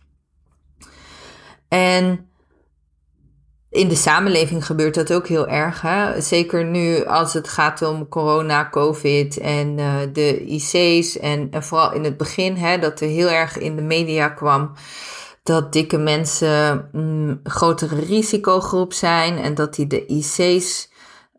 En 1.68 2.30
in 3.70 3.88
de 3.88 3.96
samenleving 3.96 4.66
gebeurt 4.66 4.96
dat 4.96 5.14
ook 5.14 5.28
heel 5.28 5.48
erg. 5.48 5.84
Zeker 6.24 6.66
nu 6.66 7.06
als 7.06 7.34
het 7.34 7.48
gaat 7.48 7.82
om 7.82 8.08
corona, 8.08 8.70
covid 8.70 9.38
en 9.38 9.78
uh, 9.78 9.96
de 10.14 10.46
IC's. 10.46 11.20
En, 11.20 11.50
vooral 11.52 11.94
in 11.94 12.04
het 12.04 12.18
begin, 12.18 12.56
hè, 12.56 12.78
dat 12.78 13.02
er 13.02 13.08
heel 13.08 13.30
erg 13.30 13.58
in 13.58 13.76
de 13.76 13.82
media 13.82 14.30
kwam 14.30 14.72
dat 15.44 15.74
dikke 15.74 15.98
mensen 15.98 16.90
mm, 16.92 17.30
een 17.30 17.40
grotere 17.44 18.00
risicogroep 18.00 18.94
zijn 18.94 19.38
en 19.38 19.56
dat 19.56 19.76
die 19.76 19.88
de 19.88 20.06
IC's 20.06 20.90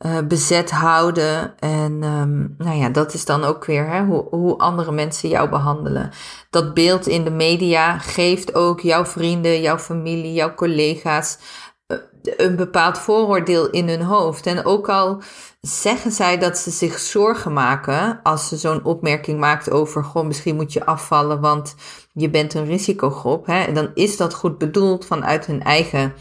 uh, 0.07 0.19
bezet 0.29 0.71
houden. 0.71 1.59
En 1.59 2.03
um, 2.03 2.55
nou 2.59 2.77
ja, 2.77 2.89
dat 2.89 3.15
is 3.15 3.25
dan 3.25 3.45
ook 3.45 3.65
weer 3.65 3.87
hè, 3.87 4.05
hoe, 4.05 4.27
hoe 4.31 4.59
andere 4.59 4.93
mensen 4.93 5.29
jou 5.29 5.49
behandelen. 5.49 6.11
Dat 6.51 6.75
beeld 6.75 7.07
in 7.07 7.25
de 7.25 7.31
media 7.31 7.99
geeft 7.99 8.55
ook 8.55 8.81
jouw 8.81 9.05
vrienden, 9.05 9.61
jouw 9.61 9.79
familie, 9.79 10.33
jouw 10.33 10.55
collega's 10.55 11.39
uh, 11.87 11.99
een 12.37 12.57
bepaald 12.57 12.99
vooroordeel 12.99 13.71
in 13.71 13.89
hun 13.89 14.03
hoofd. 14.03 14.47
En 14.47 14.65
ook 14.65 14.89
al 14.89 15.23
zeggen 15.61 16.11
zij 16.11 16.39
dat 16.39 16.59
ze 16.59 16.71
zich 16.71 16.99
zorgen 16.99 17.53
maken 17.53 18.21
als 18.23 18.49
ze 18.49 18.57
zo'n 18.57 18.85
opmerking 18.85 19.41
maakt 19.41 19.71
over, 19.71 20.05
goh, 20.05 20.27
misschien 20.27 20.57
moet 20.57 20.73
je 20.73 20.85
afvallen, 20.87 21.41
want 21.41 21.75
je 22.13 22.31
bent 22.31 22.55
een 22.55 22.67
risicogroep. 22.67 23.47
Hè, 23.47 23.73
dan 23.73 23.91
is 23.95 24.17
dat 24.17 24.35
goed 24.35 24.59
bedoeld 24.59 25.07
vanuit 25.07 25.47
hun 25.47 25.63
eigen 25.63 26.13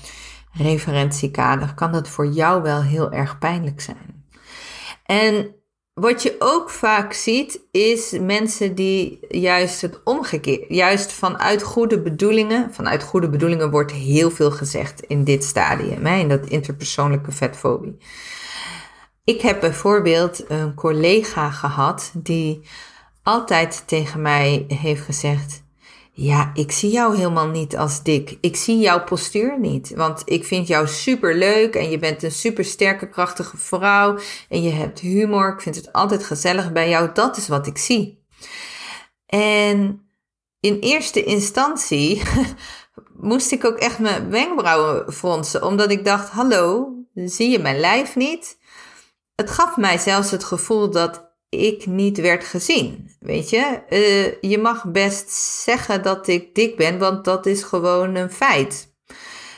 referentiekader, 0.60 1.74
kan 1.74 1.92
dat 1.92 2.08
voor 2.08 2.28
jou 2.28 2.62
wel 2.62 2.82
heel 2.82 3.12
erg 3.12 3.38
pijnlijk 3.38 3.82
zijn. 3.82 4.26
En 5.06 5.56
wat 5.94 6.24
je 6.24 6.36
ook 6.40 6.70
vaak 6.70 7.14
ziet, 7.14 7.60
is 7.72 8.12
mensen 8.22 8.76
die 8.76 9.20
juist 9.30 9.82
het 9.82 10.04
omgekeerd, 10.04 10.66
juist 10.68 11.12
vanuit 11.12 11.64
goede 11.64 12.02
bedoelingen, 12.02 12.74
vanuit 12.74 13.04
goede 13.04 13.30
bedoelingen 13.30 13.72
wordt 13.72 13.92
heel 13.92 14.32
veel 14.32 14.52
gezegd 14.52 15.02
in 15.02 15.24
dit 15.24 15.44
stadium, 15.44 16.06
hè, 16.06 16.18
in 16.18 16.30
dat 16.30 16.46
interpersoonlijke 16.46 17.32
vetfobie. 17.32 17.98
Ik 19.24 19.42
heb 19.42 19.60
bijvoorbeeld 19.60 20.50
een 20.50 20.74
collega 20.74 21.50
gehad 21.50 22.12
die 22.14 22.62
altijd 23.24 23.84
tegen 23.86 24.22
mij 24.22 24.66
heeft 24.68 25.02
gezegd: 25.02 25.64
ja, 26.22 26.52
ik 26.54 26.72
zie 26.72 26.92
jou 26.92 27.16
helemaal 27.16 27.48
niet 27.48 27.78
als 27.78 28.04
dik. 28.04 28.38
Ik 28.42 28.56
zie 28.56 28.80
jouw 28.80 29.04
postuur 29.04 29.60
niet. 29.60 29.94
Want 29.96 30.22
ik 30.26 30.46
vind 30.46 30.68
jou 30.68 30.88
super 30.88 31.36
leuk 31.36 31.76
en 31.76 31.90
je 31.90 32.00
bent 32.00 32.24
een 32.24 32.32
super 32.32 32.66
sterke, 32.66 33.10
krachtige 33.10 33.58
vrouw. 33.58 34.18
En 34.50 34.62
je 34.62 34.70
hebt 34.70 35.00
humor. 35.00 35.54
Ik 35.54 35.62
vind 35.62 35.76
het 35.76 35.94
altijd 35.94 36.24
gezellig 36.24 36.72
bij 36.72 36.90
jou. 36.90 37.10
Dat 37.14 37.38
is 37.38 37.48
wat 37.48 37.68
ik 37.68 37.78
zie. 37.78 38.26
En 39.26 40.10
in 40.60 40.80
eerste 40.80 41.24
instantie 41.24 42.22
moest 43.32 43.52
ik 43.52 43.66
ook 43.66 43.78
echt 43.78 44.00
mijn 44.00 44.30
wenkbrauwen 44.30 45.14
fronsen. 45.14 45.64
Omdat 45.64 45.92
ik 45.92 46.06
dacht: 46.06 46.30
hallo, 46.30 46.94
zie 47.14 47.50
je 47.50 47.60
mijn 47.60 47.80
lijf 47.80 48.16
niet? 48.16 48.58
Het 49.36 49.50
gaf 49.50 49.78
mij 49.78 49.98
zelfs 49.98 50.32
het 50.32 50.44
gevoel 50.44 50.92
dat 50.92 51.29
ik 51.50 51.86
niet 51.86 52.18
werd 52.22 52.44
gezien. 52.44 53.12
Weet 53.20 53.50
je, 53.50 53.82
uh, 53.90 54.52
je 54.52 54.58
mag 54.58 54.92
best 54.92 55.30
zeggen 55.64 56.04
dat 56.04 56.28
ik 56.28 56.56
dik 56.56 56.76
ben, 56.78 56.98
want 56.98 57.26
dat 57.26 57.46
is 57.46 57.64
gewoon 57.64 58.16
een 58.16 58.32
feit. 58.32 58.94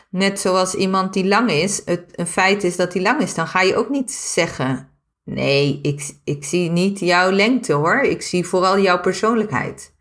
Net 0.10 0.40
zoals 0.40 0.76
iemand 0.76 1.14
die 1.14 1.28
lang 1.28 1.52
is, 1.52 1.82
het 1.86 2.04
een 2.12 2.28
feit 2.28 2.64
is 2.64 2.76
dat 2.76 2.94
hij 2.94 3.02
lang 3.02 3.22
is, 3.22 3.34
dan 3.34 3.48
ga 3.48 3.62
je 3.62 3.76
ook 3.76 3.90
niet 3.90 4.12
zeggen: 4.12 4.90
Nee, 5.24 5.80
ik, 5.82 6.16
ik 6.24 6.44
zie 6.44 6.70
niet 6.70 7.00
jouw 7.00 7.32
lengte 7.32 7.74
hoor, 7.74 8.02
ik 8.02 8.22
zie 8.22 8.46
vooral 8.46 8.80
jouw 8.80 9.00
persoonlijkheid. 9.00 9.94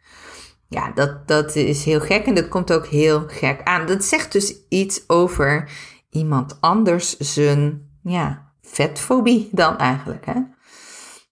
Ja, 0.68 0.92
dat, 0.94 1.28
dat 1.28 1.56
is 1.56 1.84
heel 1.84 2.00
gek 2.00 2.26
en 2.26 2.34
dat 2.34 2.48
komt 2.48 2.72
ook 2.72 2.86
heel 2.86 3.24
gek 3.26 3.60
aan. 3.64 3.86
Dat 3.86 4.04
zegt 4.04 4.32
dus 4.32 4.54
iets 4.68 5.04
over 5.06 5.70
iemand 6.10 6.60
anders 6.60 7.16
zijn 7.16 7.90
ja, 8.02 8.52
vetfobie 8.62 9.48
dan 9.52 9.78
eigenlijk. 9.78 10.26
Hè? 10.26 10.40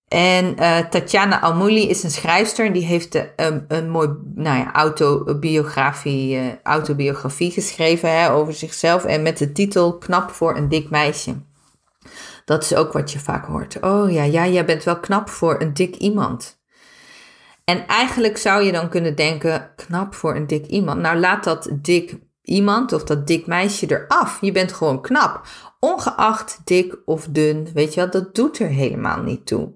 En 0.08 0.54
uh, 0.58 0.78
Tatjana 0.78 1.40
Almouli 1.40 1.88
is 1.88 2.02
een 2.02 2.10
schrijfster 2.10 2.66
en 2.66 2.72
die 2.72 2.84
heeft 2.84 3.14
uh, 3.14 3.22
een, 3.36 3.64
een 3.68 3.90
mooi 3.90 4.08
nou 4.34 4.58
ja, 4.58 4.72
autobiografie, 4.72 6.36
uh, 6.36 6.46
autobiografie 6.62 7.50
geschreven 7.50 8.20
hè, 8.20 8.30
over 8.30 8.52
zichzelf. 8.52 9.04
En 9.04 9.22
met 9.22 9.38
de 9.38 9.52
titel 9.52 9.98
Knap 9.98 10.30
voor 10.30 10.56
een 10.56 10.68
dik 10.68 10.90
meisje. 10.90 11.34
Dat 12.48 12.62
is 12.62 12.74
ook 12.74 12.92
wat 12.92 13.12
je 13.12 13.18
vaak 13.18 13.46
hoort. 13.46 13.80
Oh 13.80 14.12
ja, 14.12 14.22
ja, 14.22 14.46
jij 14.46 14.64
bent 14.64 14.84
wel 14.84 15.00
knap 15.00 15.28
voor 15.28 15.60
een 15.60 15.74
dik 15.74 15.96
iemand. 15.96 16.60
En 17.64 17.86
eigenlijk 17.86 18.36
zou 18.36 18.62
je 18.62 18.72
dan 18.72 18.88
kunnen 18.88 19.14
denken, 19.14 19.70
knap 19.76 20.14
voor 20.14 20.36
een 20.36 20.46
dik 20.46 20.66
iemand. 20.66 21.00
Nou, 21.00 21.18
laat 21.18 21.44
dat 21.44 21.68
dik 21.72 22.18
iemand 22.42 22.92
of 22.92 23.04
dat 23.04 23.26
dik 23.26 23.46
meisje 23.46 23.86
eraf. 23.86 24.38
Je 24.40 24.52
bent 24.52 24.72
gewoon 24.72 25.00
knap. 25.00 25.46
Ongeacht 25.80 26.60
dik 26.64 26.96
of 27.04 27.26
dun, 27.30 27.68
weet 27.74 27.94
je 27.94 28.00
wel, 28.00 28.10
dat 28.10 28.34
doet 28.34 28.58
er 28.58 28.68
helemaal 28.68 29.22
niet 29.22 29.46
toe. 29.46 29.72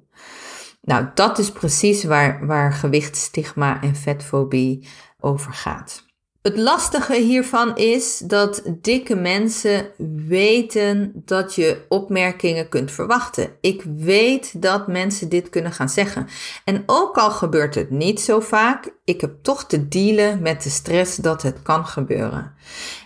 Nou, 0.83 1.07
dat 1.15 1.39
is 1.39 1.53
precies 1.53 2.05
waar, 2.05 2.47
waar 2.47 2.73
gewichtstigma 2.73 3.83
en 3.83 3.97
vetfobie 3.97 4.89
over 5.21 5.53
gaat. 5.53 6.05
Het 6.43 6.57
lastige 6.57 7.15
hiervan 7.15 7.77
is 7.77 8.19
dat 8.19 8.63
dikke 8.81 9.15
mensen 9.15 9.87
weten 10.27 11.13
dat 11.15 11.55
je 11.55 11.85
opmerkingen 11.89 12.69
kunt 12.69 12.91
verwachten. 12.91 13.51
Ik 13.61 13.83
weet 13.97 14.63
dat 14.63 14.87
mensen 14.87 15.29
dit 15.29 15.49
kunnen 15.49 15.73
gaan 15.73 15.89
zeggen. 15.89 16.29
En 16.65 16.83
ook 16.87 17.17
al 17.17 17.31
gebeurt 17.31 17.75
het 17.75 17.91
niet 17.91 18.21
zo 18.21 18.41
vaak, 18.41 18.95
ik 19.05 19.21
heb 19.21 19.35
toch 19.43 19.65
te 19.67 19.89
dealen 19.89 20.43
met 20.43 20.63
de 20.63 20.71
stress 20.71 21.17
dat 21.17 21.43
het 21.43 21.63
kan 21.63 21.87
gebeuren. 21.87 22.55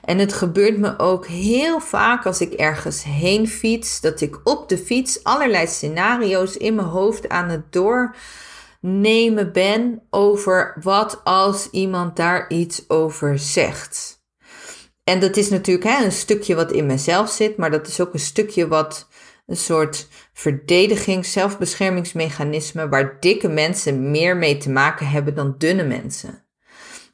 En 0.05 0.18
het 0.18 0.33
gebeurt 0.33 0.79
me 0.79 0.99
ook 0.99 1.27
heel 1.27 1.81
vaak 1.81 2.27
als 2.27 2.40
ik 2.40 2.53
ergens 2.53 3.05
heen 3.05 3.49
fiets, 3.49 4.01
dat 4.01 4.20
ik 4.20 4.40
op 4.44 4.68
de 4.68 4.79
fiets 4.79 5.25
allerlei 5.25 5.66
scenario's 5.66 6.57
in 6.57 6.75
mijn 6.75 6.88
hoofd 6.88 7.29
aan 7.29 7.49
het 7.49 7.72
door 7.72 8.14
nemen 8.87 9.53
ben 9.53 10.03
over 10.11 10.77
wat 10.83 11.20
als 11.25 11.70
iemand 11.70 12.16
daar 12.16 12.49
iets 12.49 12.85
over 12.88 13.38
zegt. 13.38 14.25
En 15.05 15.20
dat 15.20 15.37
is 15.37 15.49
natuurlijk 15.49 15.88
hè, 15.88 16.05
een 16.05 16.12
stukje 16.12 16.55
wat 16.55 16.72
in 16.72 16.87
mezelf 16.87 17.31
zit, 17.31 17.57
maar 17.57 17.70
dat 17.70 17.87
is 17.87 18.01
ook 18.01 18.12
een 18.12 18.18
stukje 18.18 18.68
wat 18.68 19.09
een 19.46 19.57
soort 19.57 20.09
verdediging, 20.33 21.27
zelfbeschermingsmechanisme 21.27 22.88
waar 22.88 23.20
dikke 23.20 23.49
mensen 23.49 24.11
meer 24.11 24.37
mee 24.37 24.57
te 24.57 24.70
maken 24.70 25.09
hebben 25.09 25.35
dan 25.35 25.55
dunne 25.59 25.85
mensen. 25.85 26.44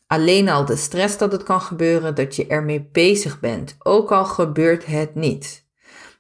Alleen 0.06 0.48
al 0.48 0.64
de 0.64 0.76
stress 0.76 1.18
dat 1.18 1.32
het 1.32 1.42
kan 1.42 1.61
gebeuren, 1.61 2.14
dat 2.14 2.37
je 2.37 2.46
ermee 2.46 2.88
bezig 2.92 3.40
bent, 3.40 3.76
ook 3.78 4.12
al 4.12 4.24
gebeurt 4.24 4.87
het 4.87 5.14
niet 5.14 5.62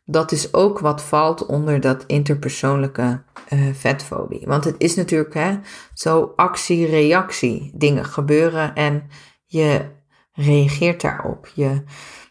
dat 0.04 0.32
is 0.32 0.54
ook 0.54 0.78
wat 0.78 1.02
valt 1.02 1.46
onder 1.46 1.80
dat 1.80 2.04
interpersoonlijke 2.06 3.22
uh, 3.52 3.74
vetfobie. 3.74 4.42
Want 4.46 4.64
het 4.64 4.74
is 4.78 4.94
natuurlijk 4.94 5.34
hè, 5.34 5.58
zo 5.94 6.32
actie-reactie. 6.36 7.70
Dingen 7.74 8.04
gebeuren 8.04 8.74
en 8.74 9.08
je 9.46 9.90
reageert 10.32 11.00
daarop. 11.00 11.50
Je, 11.54 11.82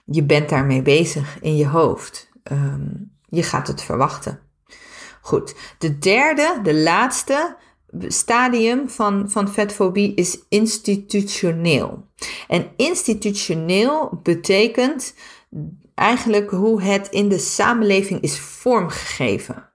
je 0.05 0.23
bent 0.23 0.49
daarmee 0.49 0.81
bezig 0.81 1.37
in 1.41 1.55
je 1.55 1.67
hoofd. 1.67 2.31
Um, 2.51 3.11
je 3.27 3.43
gaat 3.43 3.67
het 3.67 3.81
verwachten. 3.81 4.39
Goed, 5.21 5.55
de 5.77 5.97
derde, 5.97 6.59
de 6.63 6.75
laatste 6.75 7.57
stadium 8.07 8.89
van, 8.89 9.29
van 9.29 9.49
vetfobie 9.49 10.13
is 10.15 10.39
institutioneel. 10.49 12.07
En 12.47 12.71
institutioneel 12.75 14.19
betekent 14.23 15.13
eigenlijk 16.01 16.49
hoe 16.49 16.81
het 16.81 17.07
in 17.07 17.29
de 17.29 17.37
samenleving 17.37 18.21
is 18.21 18.39
vormgegeven. 18.39 19.69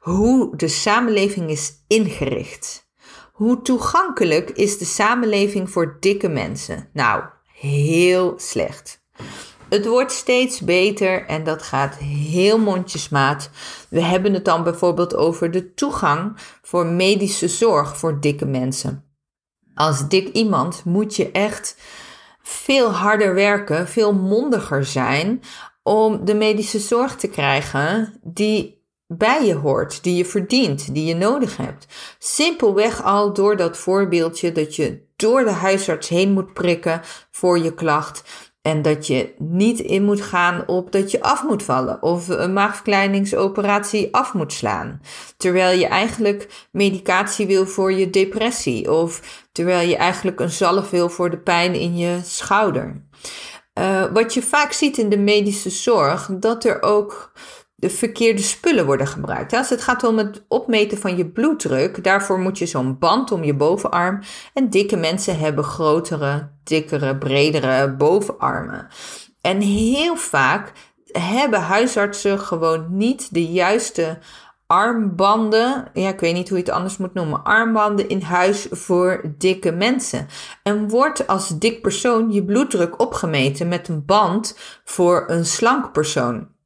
Hoe 0.00 0.56
de 0.56 0.68
samenleving 0.68 1.50
is 1.50 1.72
ingericht. 1.86 2.90
Hoe 3.32 3.62
toegankelijk 3.62 4.50
is 4.50 4.78
de 4.78 4.84
samenleving 4.84 5.70
voor 5.70 5.96
dikke 6.00 6.28
mensen? 6.28 6.88
Nou, 6.92 7.24
heel 7.52 8.34
slecht. 8.36 9.02
Het 9.68 9.86
wordt 9.86 10.12
steeds 10.12 10.60
beter 10.60 11.26
en 11.26 11.44
dat 11.44 11.62
gaat 11.62 11.94
heel 11.96 12.58
mondjesmaat. 12.58 13.50
We 13.90 14.00
hebben 14.00 14.34
het 14.34 14.44
dan 14.44 14.62
bijvoorbeeld 14.62 15.14
over 15.14 15.50
de 15.50 15.74
toegang 15.74 16.36
voor 16.62 16.86
medische 16.86 17.48
zorg 17.48 17.96
voor 17.96 18.20
dikke 18.20 18.46
mensen. 18.46 19.04
Als 19.74 20.08
dik 20.08 20.28
iemand 20.28 20.84
moet 20.84 21.16
je 21.16 21.30
echt 21.30 21.76
veel 22.48 22.90
harder 22.90 23.34
werken, 23.34 23.88
veel 23.88 24.14
mondiger 24.14 24.84
zijn 24.84 25.42
om 25.82 26.24
de 26.24 26.34
medische 26.34 26.78
zorg 26.78 27.16
te 27.16 27.28
krijgen 27.28 28.20
die 28.22 28.86
bij 29.06 29.46
je 29.46 29.54
hoort, 29.54 30.02
die 30.02 30.16
je 30.16 30.24
verdient, 30.24 30.94
die 30.94 31.04
je 31.04 31.14
nodig 31.14 31.56
hebt. 31.56 31.86
Simpelweg 32.18 33.02
al 33.02 33.32
door 33.32 33.56
dat 33.56 33.76
voorbeeldje 33.76 34.52
dat 34.52 34.76
je 34.76 35.06
door 35.16 35.44
de 35.44 35.50
huisarts 35.50 36.08
heen 36.08 36.32
moet 36.32 36.52
prikken 36.52 37.00
voor 37.30 37.58
je 37.58 37.74
klacht. 37.74 38.22
En 38.62 38.82
dat 38.82 39.06
je 39.06 39.34
niet 39.38 39.78
in 39.78 40.04
moet 40.04 40.20
gaan 40.20 40.66
op 40.66 40.92
dat 40.92 41.10
je 41.10 41.22
af 41.22 41.42
moet 41.42 41.62
vallen 41.62 42.02
of 42.02 42.28
een 42.28 42.52
maagverkleiningsoperatie 42.52 44.14
af 44.14 44.34
moet 44.34 44.52
slaan. 44.52 45.00
Terwijl 45.36 45.78
je 45.78 45.86
eigenlijk 45.86 46.66
medicatie 46.72 47.46
wil 47.46 47.66
voor 47.66 47.92
je 47.92 48.10
depressie 48.10 48.92
of 48.92 49.44
terwijl 49.52 49.88
je 49.88 49.96
eigenlijk 49.96 50.40
een 50.40 50.50
zalf 50.50 50.90
wil 50.90 51.08
voor 51.08 51.30
de 51.30 51.38
pijn 51.38 51.74
in 51.74 51.96
je 51.96 52.20
schouder. 52.22 53.06
Uh, 53.78 54.04
wat 54.12 54.34
je 54.34 54.42
vaak 54.42 54.72
ziet 54.72 54.98
in 54.98 55.08
de 55.08 55.18
medische 55.18 55.70
zorg, 55.70 56.30
dat 56.40 56.64
er 56.64 56.82
ook 56.82 57.32
de 57.80 57.90
verkeerde 57.90 58.42
spullen 58.42 58.86
worden 58.86 59.06
gebruikt. 59.06 59.52
Als 59.52 59.68
het 59.68 59.82
gaat 59.82 60.04
om 60.04 60.18
het 60.18 60.44
opmeten 60.48 60.98
van 60.98 61.16
je 61.16 61.26
bloeddruk, 61.26 62.04
daarvoor 62.04 62.38
moet 62.38 62.58
je 62.58 62.66
zo'n 62.66 62.98
band 62.98 63.32
om 63.32 63.44
je 63.44 63.54
bovenarm. 63.54 64.20
En 64.54 64.70
dikke 64.70 64.96
mensen 64.96 65.38
hebben 65.38 65.64
grotere, 65.64 66.50
dikkere, 66.64 67.16
bredere 67.16 67.94
bovenarmen. 67.96 68.86
En 69.40 69.60
heel 69.60 70.16
vaak 70.16 70.72
hebben 71.12 71.60
huisartsen 71.60 72.38
gewoon 72.38 72.86
niet 72.90 73.34
de 73.34 73.46
juiste 73.46 74.18
armbanden, 74.66 75.90
ja, 75.92 76.08
ik 76.08 76.20
weet 76.20 76.34
niet 76.34 76.48
hoe 76.48 76.58
je 76.58 76.64
het 76.64 76.72
anders 76.72 76.96
moet 76.96 77.14
noemen, 77.14 77.44
armbanden 77.44 78.08
in 78.08 78.20
huis 78.20 78.66
voor 78.70 79.34
dikke 79.38 79.72
mensen. 79.72 80.26
En 80.62 80.88
wordt 80.88 81.26
als 81.26 81.58
dik 81.58 81.82
persoon 81.82 82.32
je 82.32 82.44
bloeddruk 82.44 83.00
opgemeten 83.00 83.68
met 83.68 83.88
een 83.88 84.04
band 84.04 84.58
voor 84.84 85.24
een 85.26 85.46
slank 85.46 85.92
persoon. 85.92 86.56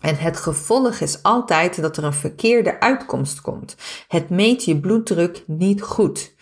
En 0.00 0.16
het 0.16 0.36
gevolg 0.36 1.00
is 1.00 1.22
altijd 1.22 1.80
dat 1.80 1.96
er 1.96 2.04
een 2.04 2.12
verkeerde 2.12 2.80
uitkomst 2.80 3.40
komt. 3.40 3.76
Het 4.08 4.30
meet 4.30 4.64
je 4.64 4.80
bloeddruk 4.80 5.42
niet 5.46 5.82
goed. 5.82 6.34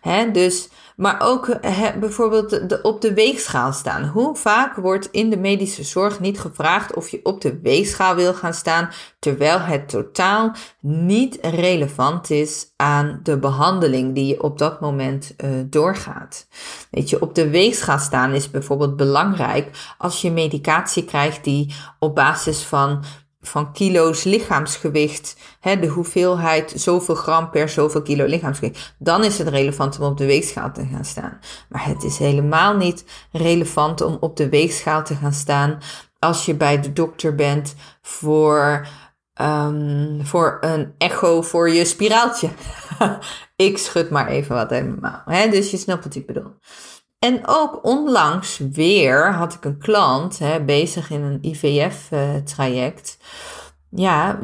He, 0.00 0.30
dus 0.30 0.68
maar 0.96 1.16
ook 1.20 1.60
bijvoorbeeld 2.00 2.82
op 2.82 3.00
de 3.00 3.14
weegschaal 3.14 3.72
staan. 3.72 4.04
Hoe 4.04 4.36
vaak 4.36 4.76
wordt 4.76 5.08
in 5.10 5.30
de 5.30 5.36
medische 5.36 5.84
zorg 5.84 6.20
niet 6.20 6.40
gevraagd 6.40 6.94
of 6.94 7.08
je 7.08 7.20
op 7.22 7.40
de 7.40 7.60
weegschaal 7.60 8.14
wil 8.14 8.34
gaan 8.34 8.54
staan, 8.54 8.90
terwijl 9.18 9.58
het 9.58 9.88
totaal 9.88 10.52
niet 10.80 11.38
relevant 11.40 12.30
is 12.30 12.72
aan 12.76 13.20
de 13.22 13.38
behandeling 13.38 14.14
die 14.14 14.26
je 14.26 14.42
op 14.42 14.58
dat 14.58 14.80
moment 14.80 15.34
uh, 15.44 15.50
doorgaat. 15.66 16.46
Weet 16.90 17.10
je, 17.10 17.22
op 17.22 17.34
de 17.34 17.50
weegschaal 17.50 17.98
staan 17.98 18.32
is 18.32 18.50
bijvoorbeeld 18.50 18.96
belangrijk 18.96 19.94
als 19.98 20.20
je 20.20 20.30
medicatie 20.30 21.04
krijgt 21.04 21.44
die 21.44 21.74
op 21.98 22.14
basis 22.14 22.62
van 22.62 23.04
van 23.48 23.72
kilo's 23.72 24.24
lichaamsgewicht, 24.24 25.36
hè, 25.60 25.78
de 25.78 25.86
hoeveelheid 25.86 26.72
zoveel 26.76 27.14
gram 27.14 27.50
per 27.50 27.68
zoveel 27.68 28.02
kilo 28.02 28.24
lichaamsgewicht, 28.24 28.94
dan 28.98 29.24
is 29.24 29.38
het 29.38 29.48
relevant 29.48 29.98
om 30.00 30.06
op 30.06 30.16
de 30.16 30.26
weegschaal 30.26 30.72
te 30.72 30.86
gaan 30.92 31.04
staan. 31.04 31.38
Maar 31.68 31.86
het 31.86 32.02
is 32.02 32.18
helemaal 32.18 32.76
niet 32.76 33.04
relevant 33.32 34.00
om 34.00 34.16
op 34.20 34.36
de 34.36 34.48
weegschaal 34.48 35.04
te 35.04 35.14
gaan 35.14 35.32
staan 35.32 35.78
als 36.18 36.46
je 36.46 36.54
bij 36.54 36.80
de 36.80 36.92
dokter 36.92 37.34
bent 37.34 37.74
voor, 38.02 38.86
um, 39.40 40.20
voor 40.22 40.58
een 40.60 40.94
echo 40.98 41.42
voor 41.42 41.70
je 41.70 41.84
spiraaltje. 41.84 42.48
ik 43.56 43.78
schud 43.78 44.10
maar 44.10 44.28
even 44.28 44.54
wat 44.54 44.70
helemaal. 44.70 45.22
Hè? 45.24 45.48
Dus 45.48 45.70
je 45.70 45.76
snapt 45.76 46.04
wat 46.04 46.14
ik 46.14 46.26
bedoel. 46.26 46.54
En 47.18 47.40
ook 47.46 47.84
onlangs 47.84 48.58
weer 48.72 49.32
had 49.32 49.54
ik 49.54 49.64
een 49.64 49.78
klant 49.78 50.38
hè, 50.38 50.64
bezig 50.64 51.10
in 51.10 51.22
een 51.22 51.38
IVF-traject. 51.42 53.18
ja, 53.90 54.38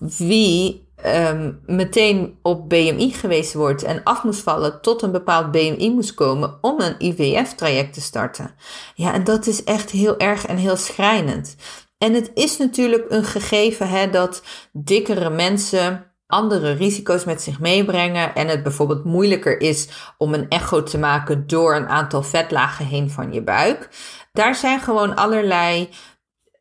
wie 0.00 0.86
ehm, 0.96 1.52
meteen 1.66 2.38
op 2.42 2.68
BMI 2.68 3.10
geweest 3.12 3.54
wordt 3.54 3.82
en 3.82 4.02
af 4.04 4.24
moest 4.24 4.42
vallen 4.42 4.80
tot 4.80 5.02
een 5.02 5.12
bepaald 5.12 5.50
BMI 5.50 5.90
moest 5.94 6.14
komen 6.14 6.58
om 6.60 6.80
een 6.80 6.94
IVF-traject 6.98 7.94
te 7.94 8.00
starten. 8.00 8.54
Ja, 8.94 9.12
en 9.12 9.24
dat 9.24 9.46
is 9.46 9.64
echt 9.64 9.90
heel 9.90 10.18
erg 10.18 10.46
en 10.46 10.56
heel 10.56 10.76
schrijnend. 10.76 11.56
En 11.98 12.14
het 12.14 12.30
is 12.34 12.56
natuurlijk 12.56 13.04
een 13.08 13.24
gegeven 13.24 13.88
hè, 13.88 14.10
dat 14.10 14.42
dikkere 14.72 15.30
mensen 15.30 16.07
andere 16.28 16.72
risico's 16.72 17.24
met 17.24 17.42
zich 17.42 17.60
meebrengen 17.60 18.34
en 18.34 18.48
het 18.48 18.62
bijvoorbeeld 18.62 19.04
moeilijker 19.04 19.60
is 19.60 19.88
om 20.16 20.34
een 20.34 20.48
echo 20.48 20.82
te 20.82 20.98
maken 20.98 21.46
door 21.46 21.74
een 21.76 21.88
aantal 21.88 22.22
vetlagen 22.22 22.86
heen 22.86 23.10
van 23.10 23.32
je 23.32 23.42
buik. 23.42 23.88
Daar 24.32 24.54
zijn 24.54 24.80
gewoon 24.80 25.16
allerlei 25.16 25.88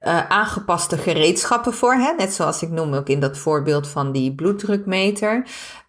uh, 0.01 0.27
aangepaste 0.27 0.97
gereedschappen 0.97 1.73
voor. 1.73 1.93
Hè? 1.93 2.13
Net 2.17 2.33
zoals 2.33 2.61
ik 2.61 2.69
noem 2.69 2.93
ook 2.93 3.09
in 3.09 3.19
dat 3.19 3.37
voorbeeld 3.37 3.87
van 3.87 4.11
die 4.11 4.35
bloeddrukmeter. 4.35 5.47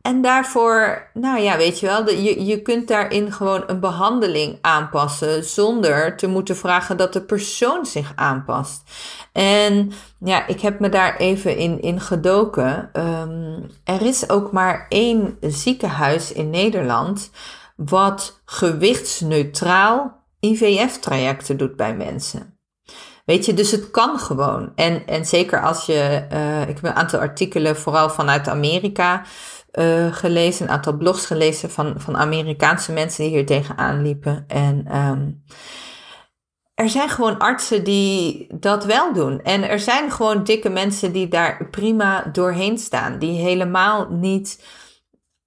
En 0.09 0.23
daarvoor, 0.23 1.09
nou 1.15 1.41
ja, 1.41 1.57
weet 1.57 1.81
je 1.81 1.87
wel, 1.87 2.11
je, 2.11 2.45
je 2.45 2.63
kunt 2.63 2.89
daarin 2.89 3.33
gewoon 3.33 3.63
een 3.67 3.81
behandeling 3.81 4.59
aanpassen 4.61 5.45
zonder 5.45 6.17
te 6.17 6.27
moeten 6.27 6.57
vragen 6.57 6.97
dat 6.97 7.13
de 7.13 7.21
persoon 7.21 7.87
zich 7.87 8.13
aanpast. 8.15 8.83
En 9.33 9.93
ja, 10.19 10.47
ik 10.47 10.61
heb 10.61 10.81
me 10.81 10.89
daar 10.89 11.17
even 11.17 11.57
in, 11.57 11.83
in 11.83 12.01
gedoken. 12.01 12.91
Um, 12.93 13.71
er 13.85 14.03
is 14.03 14.31
ook 14.31 14.53
maar 14.53 14.87
één 14.89 15.37
ziekenhuis 15.41 16.33
in 16.33 16.51
Nederland 16.51 17.31
wat 17.77 18.41
gewichtsneutraal 18.45 20.25
IVF-trajecten 20.41 21.57
doet 21.57 21.77
bij 21.77 21.97
mensen. 21.97 22.59
Weet 23.25 23.47
je, 23.47 23.55
dus 23.55 23.71
het 23.71 23.91
kan 23.91 24.19
gewoon. 24.19 24.73
En, 24.75 25.07
en 25.07 25.27
zeker 25.27 25.63
als 25.63 25.87
je, 25.87 26.27
uh, 26.33 26.61
ik 26.61 26.75
heb 26.75 26.85
een 26.85 26.95
aantal 26.95 27.21
artikelen 27.21 27.77
vooral 27.77 28.11
vanuit 28.11 28.49
Amerika 28.49 29.23
uh, 29.73 30.13
gelezen, 30.15 30.67
een 30.67 30.73
aantal 30.73 30.97
blogs 30.97 31.27
gelezen 31.27 31.71
van, 31.71 31.95
van 31.97 32.17
Amerikaanse 32.17 32.93
mensen 32.93 33.25
die 33.25 33.33
hier 33.33 33.47
tegenaan 33.47 34.03
liepen. 34.03 34.45
En 34.47 34.97
um, 34.97 35.45
er 36.75 36.89
zijn 36.89 37.09
gewoon 37.09 37.39
artsen 37.39 37.85
die 37.85 38.47
dat 38.55 38.85
wel 38.85 39.13
doen. 39.13 39.43
En 39.43 39.69
er 39.69 39.81
zijn 39.81 40.11
gewoon 40.11 40.45
dikke 40.45 40.69
mensen 40.69 41.13
die 41.13 41.29
daar 41.29 41.69
prima 41.71 42.25
doorheen 42.33 42.79
staan. 42.79 43.19
Die 43.19 43.41
helemaal 43.41 44.09
niet 44.11 44.63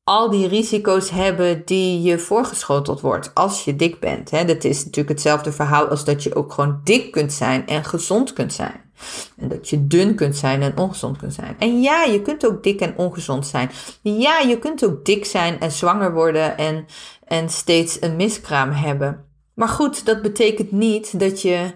al 0.03 0.29
die 0.29 0.47
risico's 0.47 1.09
hebben 1.09 1.65
die 1.65 2.01
je 2.01 2.19
voorgeschoteld 2.19 3.01
wordt 3.01 3.33
als 3.33 3.63
je 3.63 3.75
dik 3.75 3.99
bent. 3.99 4.31
Hè. 4.31 4.45
Dat 4.45 4.63
is 4.63 4.77
natuurlijk 4.77 5.09
hetzelfde 5.09 5.51
verhaal 5.51 5.87
als 5.87 6.05
dat 6.05 6.23
je 6.23 6.35
ook 6.35 6.53
gewoon 6.53 6.81
dik 6.83 7.11
kunt 7.11 7.33
zijn 7.33 7.67
en 7.67 7.83
gezond 7.83 8.33
kunt 8.33 8.53
zijn. 8.53 8.90
En 9.37 9.47
dat 9.47 9.69
je 9.69 9.87
dun 9.87 10.15
kunt 10.15 10.35
zijn 10.35 10.61
en 10.61 10.77
ongezond 10.77 11.17
kunt 11.17 11.33
zijn. 11.33 11.55
En 11.59 11.81
ja, 11.81 12.03
je 12.03 12.21
kunt 12.21 12.45
ook 12.45 12.63
dik 12.63 12.79
en 12.79 12.97
ongezond 12.97 13.47
zijn. 13.47 13.71
Ja, 14.01 14.39
je 14.39 14.59
kunt 14.59 14.85
ook 14.85 15.05
dik 15.05 15.25
zijn 15.25 15.59
en 15.59 15.71
zwanger 15.71 16.13
worden 16.13 16.57
en, 16.57 16.85
en 17.23 17.49
steeds 17.49 18.01
een 18.01 18.15
miskraam 18.15 18.71
hebben. 18.71 19.25
Maar 19.53 19.69
goed, 19.69 20.05
dat 20.05 20.21
betekent 20.21 20.71
niet 20.71 21.19
dat 21.19 21.41
je 21.41 21.73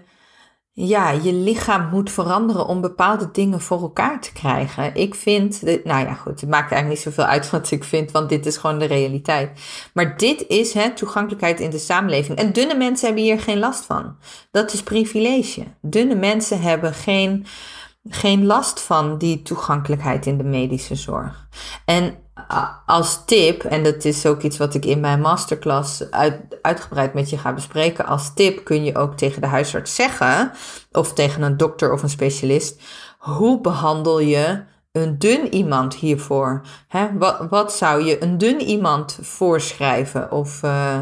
ja, 0.78 1.10
je 1.10 1.32
lichaam 1.32 1.88
moet 1.88 2.10
veranderen 2.10 2.66
om 2.66 2.80
bepaalde 2.80 3.30
dingen 3.32 3.60
voor 3.60 3.80
elkaar 3.80 4.20
te 4.20 4.32
krijgen. 4.32 4.94
Ik 4.94 5.14
vind, 5.14 5.62
nou 5.62 6.06
ja, 6.06 6.14
goed, 6.14 6.40
het 6.40 6.50
maakt 6.50 6.72
eigenlijk 6.72 6.88
niet 6.88 7.14
zoveel 7.14 7.24
uit 7.24 7.50
wat 7.50 7.70
ik 7.70 7.84
vind, 7.84 8.10
want 8.10 8.28
dit 8.28 8.46
is 8.46 8.56
gewoon 8.56 8.78
de 8.78 8.84
realiteit. 8.84 9.60
Maar 9.94 10.16
dit 10.16 10.44
is 10.48 10.72
hè, 10.72 10.94
toegankelijkheid 10.94 11.60
in 11.60 11.70
de 11.70 11.78
samenleving. 11.78 12.38
En 12.38 12.52
dunne 12.52 12.74
mensen 12.74 13.06
hebben 13.06 13.24
hier 13.24 13.40
geen 13.40 13.58
last 13.58 13.84
van. 13.84 14.16
Dat 14.50 14.72
is 14.72 14.82
privilege. 14.82 15.64
Dunne 15.80 16.14
mensen 16.14 16.60
hebben 16.60 16.94
geen, 16.94 17.46
geen 18.08 18.46
last 18.46 18.80
van 18.80 19.18
die 19.18 19.42
toegankelijkheid 19.42 20.26
in 20.26 20.36
de 20.38 20.44
medische 20.44 20.94
zorg. 20.94 21.48
En 21.84 22.18
als 22.86 23.24
tip, 23.24 23.64
en 23.64 23.82
dat 23.82 24.04
is 24.04 24.26
ook 24.26 24.42
iets 24.42 24.56
wat 24.56 24.74
ik 24.74 24.84
in 24.84 25.00
mijn 25.00 25.20
masterclass 25.20 26.10
uit, 26.10 26.40
uitgebreid 26.62 27.14
met 27.14 27.30
je 27.30 27.38
ga 27.38 27.52
bespreken. 27.52 28.06
Als 28.06 28.34
tip 28.34 28.64
kun 28.64 28.84
je 28.84 28.96
ook 28.96 29.16
tegen 29.16 29.40
de 29.40 29.46
huisarts 29.46 29.94
zeggen, 29.94 30.52
of 30.92 31.12
tegen 31.12 31.42
een 31.42 31.56
dokter 31.56 31.92
of 31.92 32.02
een 32.02 32.08
specialist, 32.08 32.80
hoe 33.18 33.60
behandel 33.60 34.20
je 34.20 34.62
een 34.92 35.18
dun 35.18 35.54
iemand 35.54 35.94
hiervoor? 35.94 36.62
Hè? 36.88 37.18
Wat, 37.18 37.46
wat 37.50 37.72
zou 37.72 38.04
je 38.04 38.22
een 38.22 38.38
dun 38.38 38.60
iemand 38.60 39.18
voorschrijven 39.22 40.30
of 40.30 40.62
uh, 40.62 40.98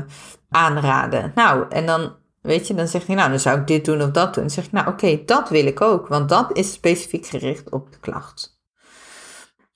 aanraden? 0.51 1.33
Nou, 1.35 1.65
en 1.69 1.87
dan 1.87 2.13
Weet 2.41 2.67
je, 2.67 2.75
dan 2.75 2.89
zegt 2.89 3.07
hij, 3.07 3.17
nou, 3.17 3.31
dan 3.31 3.41
zou 3.41 3.61
ik 3.61 3.67
dit 3.67 3.85
doen 3.85 4.03
of 4.03 4.11
dat 4.11 4.35
doen. 4.35 4.43
Dan 4.43 4.53
zeg 4.53 4.65
ik, 4.65 4.73
nou, 4.73 4.89
oké, 4.89 5.23
dat 5.27 5.49
wil 5.49 5.67
ik 5.67 5.81
ook, 5.81 6.09
want 6.09 6.29
dat 6.29 6.57
is 6.57 6.73
specifiek 6.73 7.27
gericht 7.27 7.71
op 7.71 7.93
de 7.93 7.99
klacht. 7.99 8.54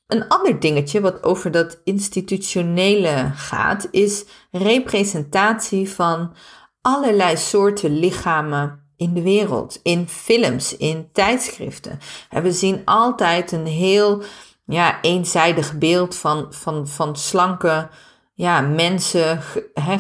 Een 0.09 0.29
ander 0.29 0.61
dingetje 0.61 1.01
wat 1.01 1.23
over 1.23 1.51
dat 1.51 1.81
institutionele 1.85 3.31
gaat, 3.35 3.89
is 3.91 4.25
representatie 4.51 5.91
van 5.91 6.35
allerlei 6.81 7.37
soorten 7.37 7.99
lichamen 7.99 8.93
in 8.97 9.15
de 9.15 9.23
wereld, 9.23 9.81
in 9.83 10.09
films, 10.09 10.77
in 10.77 11.09
tijdschriften. 11.13 11.99
we 12.31 12.53
zien 12.53 12.83
altijd 12.85 13.53
een 13.53 13.67
heel 13.67 14.23
ja, 14.65 15.03
eenzijdig 15.03 15.79
beeld 15.79 16.17
van, 16.17 16.47
van, 16.51 16.89
van 16.89 17.17
slanke 17.17 17.89
ja, 18.35 18.61
mensen, 18.61 19.41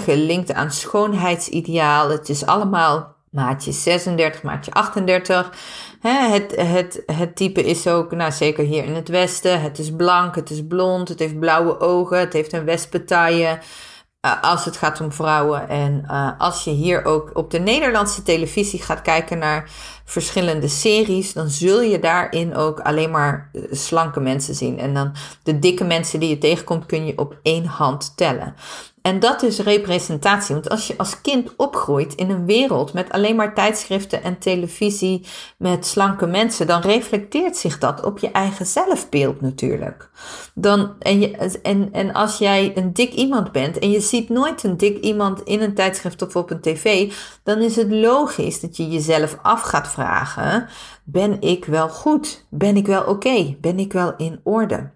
gelinkt 0.04 0.52
aan 0.52 0.70
schoonheidsideaal. 0.70 2.10
Het 2.10 2.28
is 2.28 2.46
allemaal 2.46 3.16
maatje 3.30 3.72
36, 3.72 4.42
maatje 4.42 4.72
38. 4.72 5.52
het, 6.00 6.56
het, 6.56 7.02
het 7.06 7.36
type 7.36 7.64
is 7.64 7.86
ook, 7.86 8.12
nou 8.12 8.32
zeker 8.32 8.64
hier 8.64 8.84
in 8.84 8.94
het 8.94 9.08
westen, 9.08 9.60
het 9.60 9.78
is 9.78 9.96
blank, 9.96 10.34
het 10.34 10.50
is 10.50 10.66
blond, 10.68 11.08
het 11.08 11.18
heeft 11.18 11.38
blauwe 11.38 11.80
ogen, 11.80 12.18
het 12.18 12.32
heeft 12.32 12.52
een 12.52 12.64
wespentaille. 12.64 13.58
Uh, 14.26 14.42
als 14.42 14.64
het 14.64 14.76
gaat 14.76 15.00
om 15.00 15.12
vrouwen. 15.12 15.68
En 15.68 16.04
uh, 16.10 16.30
als 16.38 16.64
je 16.64 16.70
hier 16.70 17.04
ook 17.04 17.30
op 17.32 17.50
de 17.50 17.58
Nederlandse 17.58 18.22
televisie 18.22 18.82
gaat 18.82 19.02
kijken 19.02 19.38
naar 19.38 19.70
verschillende 20.10 20.68
series, 20.68 21.32
dan 21.32 21.48
zul 21.48 21.80
je 21.80 21.98
daarin 21.98 22.54
ook 22.54 22.80
alleen 22.80 23.10
maar 23.10 23.50
eh, 23.52 23.62
slanke 23.70 24.20
mensen 24.20 24.54
zien. 24.54 24.78
En 24.78 24.94
dan 24.94 25.12
de 25.42 25.58
dikke 25.58 25.84
mensen 25.84 26.20
die 26.20 26.28
je 26.28 26.38
tegenkomt, 26.38 26.86
kun 26.86 27.06
je 27.06 27.18
op 27.18 27.38
één 27.42 27.64
hand 27.64 28.16
tellen. 28.16 28.54
En 29.08 29.20
dat 29.20 29.42
is 29.42 29.58
representatie. 29.58 30.54
Want 30.54 30.68
als 30.68 30.86
je 30.86 30.94
als 30.96 31.20
kind 31.20 31.56
opgroeit 31.56 32.14
in 32.14 32.30
een 32.30 32.46
wereld 32.46 32.92
met 32.92 33.10
alleen 33.10 33.36
maar 33.36 33.54
tijdschriften 33.54 34.22
en 34.22 34.38
televisie 34.38 35.26
met 35.56 35.86
slanke 35.86 36.26
mensen, 36.26 36.66
dan 36.66 36.80
reflecteert 36.80 37.56
zich 37.56 37.78
dat 37.78 38.04
op 38.04 38.18
je 38.18 38.30
eigen 38.30 38.66
zelfbeeld 38.66 39.40
natuurlijk. 39.40 40.10
Dan, 40.54 40.92
en, 40.98 41.20
je, 41.20 41.30
en, 41.62 41.88
en 41.92 42.12
als 42.12 42.38
jij 42.38 42.72
een 42.74 42.92
dik 42.92 43.12
iemand 43.12 43.52
bent 43.52 43.78
en 43.78 43.90
je 43.90 44.00
ziet 44.00 44.28
nooit 44.28 44.64
een 44.64 44.76
dik 44.76 44.98
iemand 44.98 45.42
in 45.42 45.60
een 45.60 45.74
tijdschrift 45.74 46.22
of 46.22 46.36
op 46.36 46.50
een 46.50 46.60
tv, 46.60 47.12
dan 47.42 47.58
is 47.58 47.76
het 47.76 47.90
logisch 47.90 48.60
dat 48.60 48.76
je 48.76 48.88
jezelf 48.88 49.38
af 49.42 49.62
gaat 49.62 49.88
ben 51.04 51.40
ik 51.40 51.64
wel 51.64 51.88
goed? 51.88 52.46
Ben 52.50 52.76
ik 52.76 52.86
wel 52.86 53.02
oké? 53.02 53.56
Ben 53.60 53.78
ik 53.78 53.92
wel 53.92 54.14
in 54.16 54.40
orde? 54.42 54.90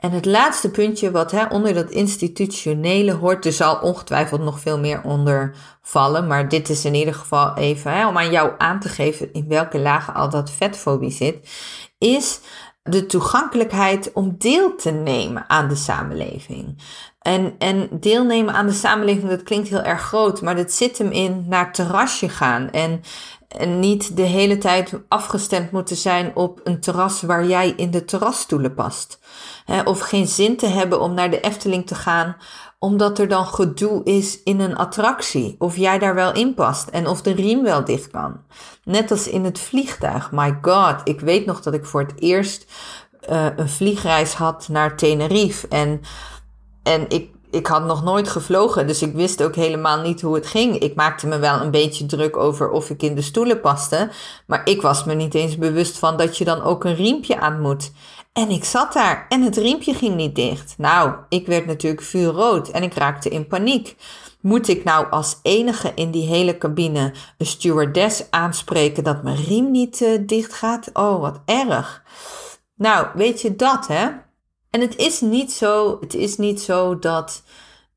En 0.00 0.10
het 0.10 0.24
laatste 0.24 0.70
puntje 0.70 1.10
wat 1.10 1.30
hè, 1.30 1.44
onder 1.44 1.74
dat 1.74 1.90
institutionele 1.90 3.12
hoort, 3.12 3.46
er 3.46 3.52
zal 3.52 3.76
ongetwijfeld 3.76 4.40
nog 4.40 4.60
veel 4.60 4.78
meer 4.78 5.02
onder 5.02 5.54
vallen, 5.82 6.26
maar 6.26 6.48
dit 6.48 6.68
is 6.68 6.84
in 6.84 6.94
ieder 6.94 7.14
geval 7.14 7.56
even 7.56 7.92
hè, 7.92 8.08
om 8.08 8.18
aan 8.18 8.30
jou 8.30 8.52
aan 8.58 8.80
te 8.80 8.88
geven 8.88 9.32
in 9.32 9.48
welke 9.48 9.78
lagen 9.78 10.14
al 10.14 10.30
dat 10.30 10.50
vetfobie 10.50 11.10
zit, 11.10 11.48
is 11.98 12.40
de 12.82 13.06
toegankelijkheid 13.06 14.12
om 14.12 14.34
deel 14.38 14.76
te 14.76 14.90
nemen 14.90 15.44
aan 15.48 15.68
de 15.68 15.74
samenleving. 15.74 16.78
En, 17.20 17.54
en 17.58 17.88
deelnemen 17.90 18.54
aan 18.54 18.66
de 18.66 18.72
samenleving, 18.72 19.28
dat 19.28 19.42
klinkt 19.42 19.68
heel 19.68 19.82
erg 19.82 20.02
groot, 20.02 20.42
maar 20.42 20.56
dat 20.56 20.72
zit 20.72 20.98
hem 20.98 21.10
in 21.10 21.44
naar 21.48 21.72
terrasje 21.72 22.28
gaan 22.28 22.70
en, 22.70 23.02
en 23.48 23.78
niet 23.78 24.16
de 24.16 24.22
hele 24.22 24.58
tijd 24.58 25.00
afgestemd 25.08 25.70
moeten 25.70 25.96
zijn 25.96 26.36
op 26.36 26.60
een 26.64 26.80
terras 26.80 27.22
waar 27.22 27.46
jij 27.46 27.72
in 27.76 27.90
de 27.90 28.04
terrasstoelen 28.04 28.74
past 28.74 29.18
of 29.84 30.00
geen 30.00 30.26
zin 30.26 30.56
te 30.56 30.66
hebben 30.66 31.00
om 31.00 31.14
naar 31.14 31.30
de 31.30 31.40
Efteling 31.40 31.86
te 31.86 31.94
gaan, 31.94 32.36
omdat 32.82 33.18
er 33.18 33.28
dan 33.28 33.46
gedoe 33.46 34.04
is 34.04 34.42
in 34.42 34.60
een 34.60 34.76
attractie. 34.76 35.56
Of 35.58 35.76
jij 35.76 35.98
daar 35.98 36.14
wel 36.14 36.34
in 36.34 36.54
past 36.54 36.88
en 36.88 37.06
of 37.06 37.22
de 37.22 37.32
riem 37.32 37.62
wel 37.62 37.84
dicht 37.84 38.10
kan. 38.10 38.40
Net 38.84 39.10
als 39.10 39.28
in 39.28 39.44
het 39.44 39.58
vliegtuig. 39.58 40.32
My 40.32 40.58
god, 40.62 40.94
ik 41.04 41.20
weet 41.20 41.46
nog 41.46 41.60
dat 41.60 41.74
ik 41.74 41.84
voor 41.84 42.00
het 42.00 42.12
eerst 42.16 42.66
uh, 43.30 43.46
een 43.56 43.68
vliegreis 43.68 44.34
had 44.34 44.68
naar 44.68 44.96
Tenerife. 44.96 45.68
En, 45.68 46.00
en 46.82 47.08
ik, 47.08 47.30
ik 47.50 47.66
had 47.66 47.84
nog 47.84 48.04
nooit 48.04 48.28
gevlogen, 48.28 48.86
dus 48.86 49.02
ik 49.02 49.14
wist 49.14 49.42
ook 49.42 49.54
helemaal 49.54 50.00
niet 50.00 50.20
hoe 50.20 50.34
het 50.34 50.46
ging. 50.46 50.78
Ik 50.78 50.94
maakte 50.94 51.26
me 51.26 51.38
wel 51.38 51.60
een 51.60 51.70
beetje 51.70 52.06
druk 52.06 52.36
over 52.36 52.70
of 52.70 52.90
ik 52.90 53.02
in 53.02 53.14
de 53.14 53.22
stoelen 53.22 53.60
paste. 53.60 54.10
Maar 54.46 54.60
ik 54.64 54.82
was 54.82 55.04
me 55.04 55.14
niet 55.14 55.34
eens 55.34 55.58
bewust 55.58 55.98
van 55.98 56.16
dat 56.16 56.38
je 56.38 56.44
dan 56.44 56.62
ook 56.62 56.84
een 56.84 56.96
riempje 56.96 57.40
aan 57.40 57.60
moet. 57.60 57.92
En 58.32 58.50
ik 58.50 58.64
zat 58.64 58.92
daar 58.92 59.26
en 59.28 59.42
het 59.42 59.56
riempje 59.56 59.94
ging 59.94 60.14
niet 60.14 60.34
dicht. 60.34 60.74
Nou, 60.78 61.14
ik 61.28 61.46
werd 61.46 61.66
natuurlijk 61.66 62.02
vuurrood 62.02 62.68
en 62.68 62.82
ik 62.82 62.94
raakte 62.94 63.28
in 63.28 63.46
paniek. 63.46 63.96
Moet 64.40 64.68
ik 64.68 64.84
nou 64.84 65.10
als 65.10 65.38
enige 65.42 65.92
in 65.94 66.10
die 66.10 66.26
hele 66.26 66.58
cabine 66.58 67.14
een 67.38 67.46
stewardess 67.46 68.30
aanspreken 68.30 69.04
dat 69.04 69.22
mijn 69.22 69.44
riem 69.44 69.70
niet 69.70 70.00
uh, 70.00 70.18
dicht 70.26 70.52
gaat? 70.52 70.90
Oh, 70.92 71.20
wat 71.20 71.40
erg. 71.44 72.02
Nou, 72.74 73.06
weet 73.14 73.40
je 73.40 73.56
dat, 73.56 73.86
hè? 73.86 74.08
En 74.70 74.80
het 74.80 74.96
is 74.96 75.20
niet 75.20 75.52
zo, 75.52 75.96
het 76.00 76.14
is 76.14 76.36
niet 76.36 76.60
zo 76.60 76.98
dat 76.98 77.42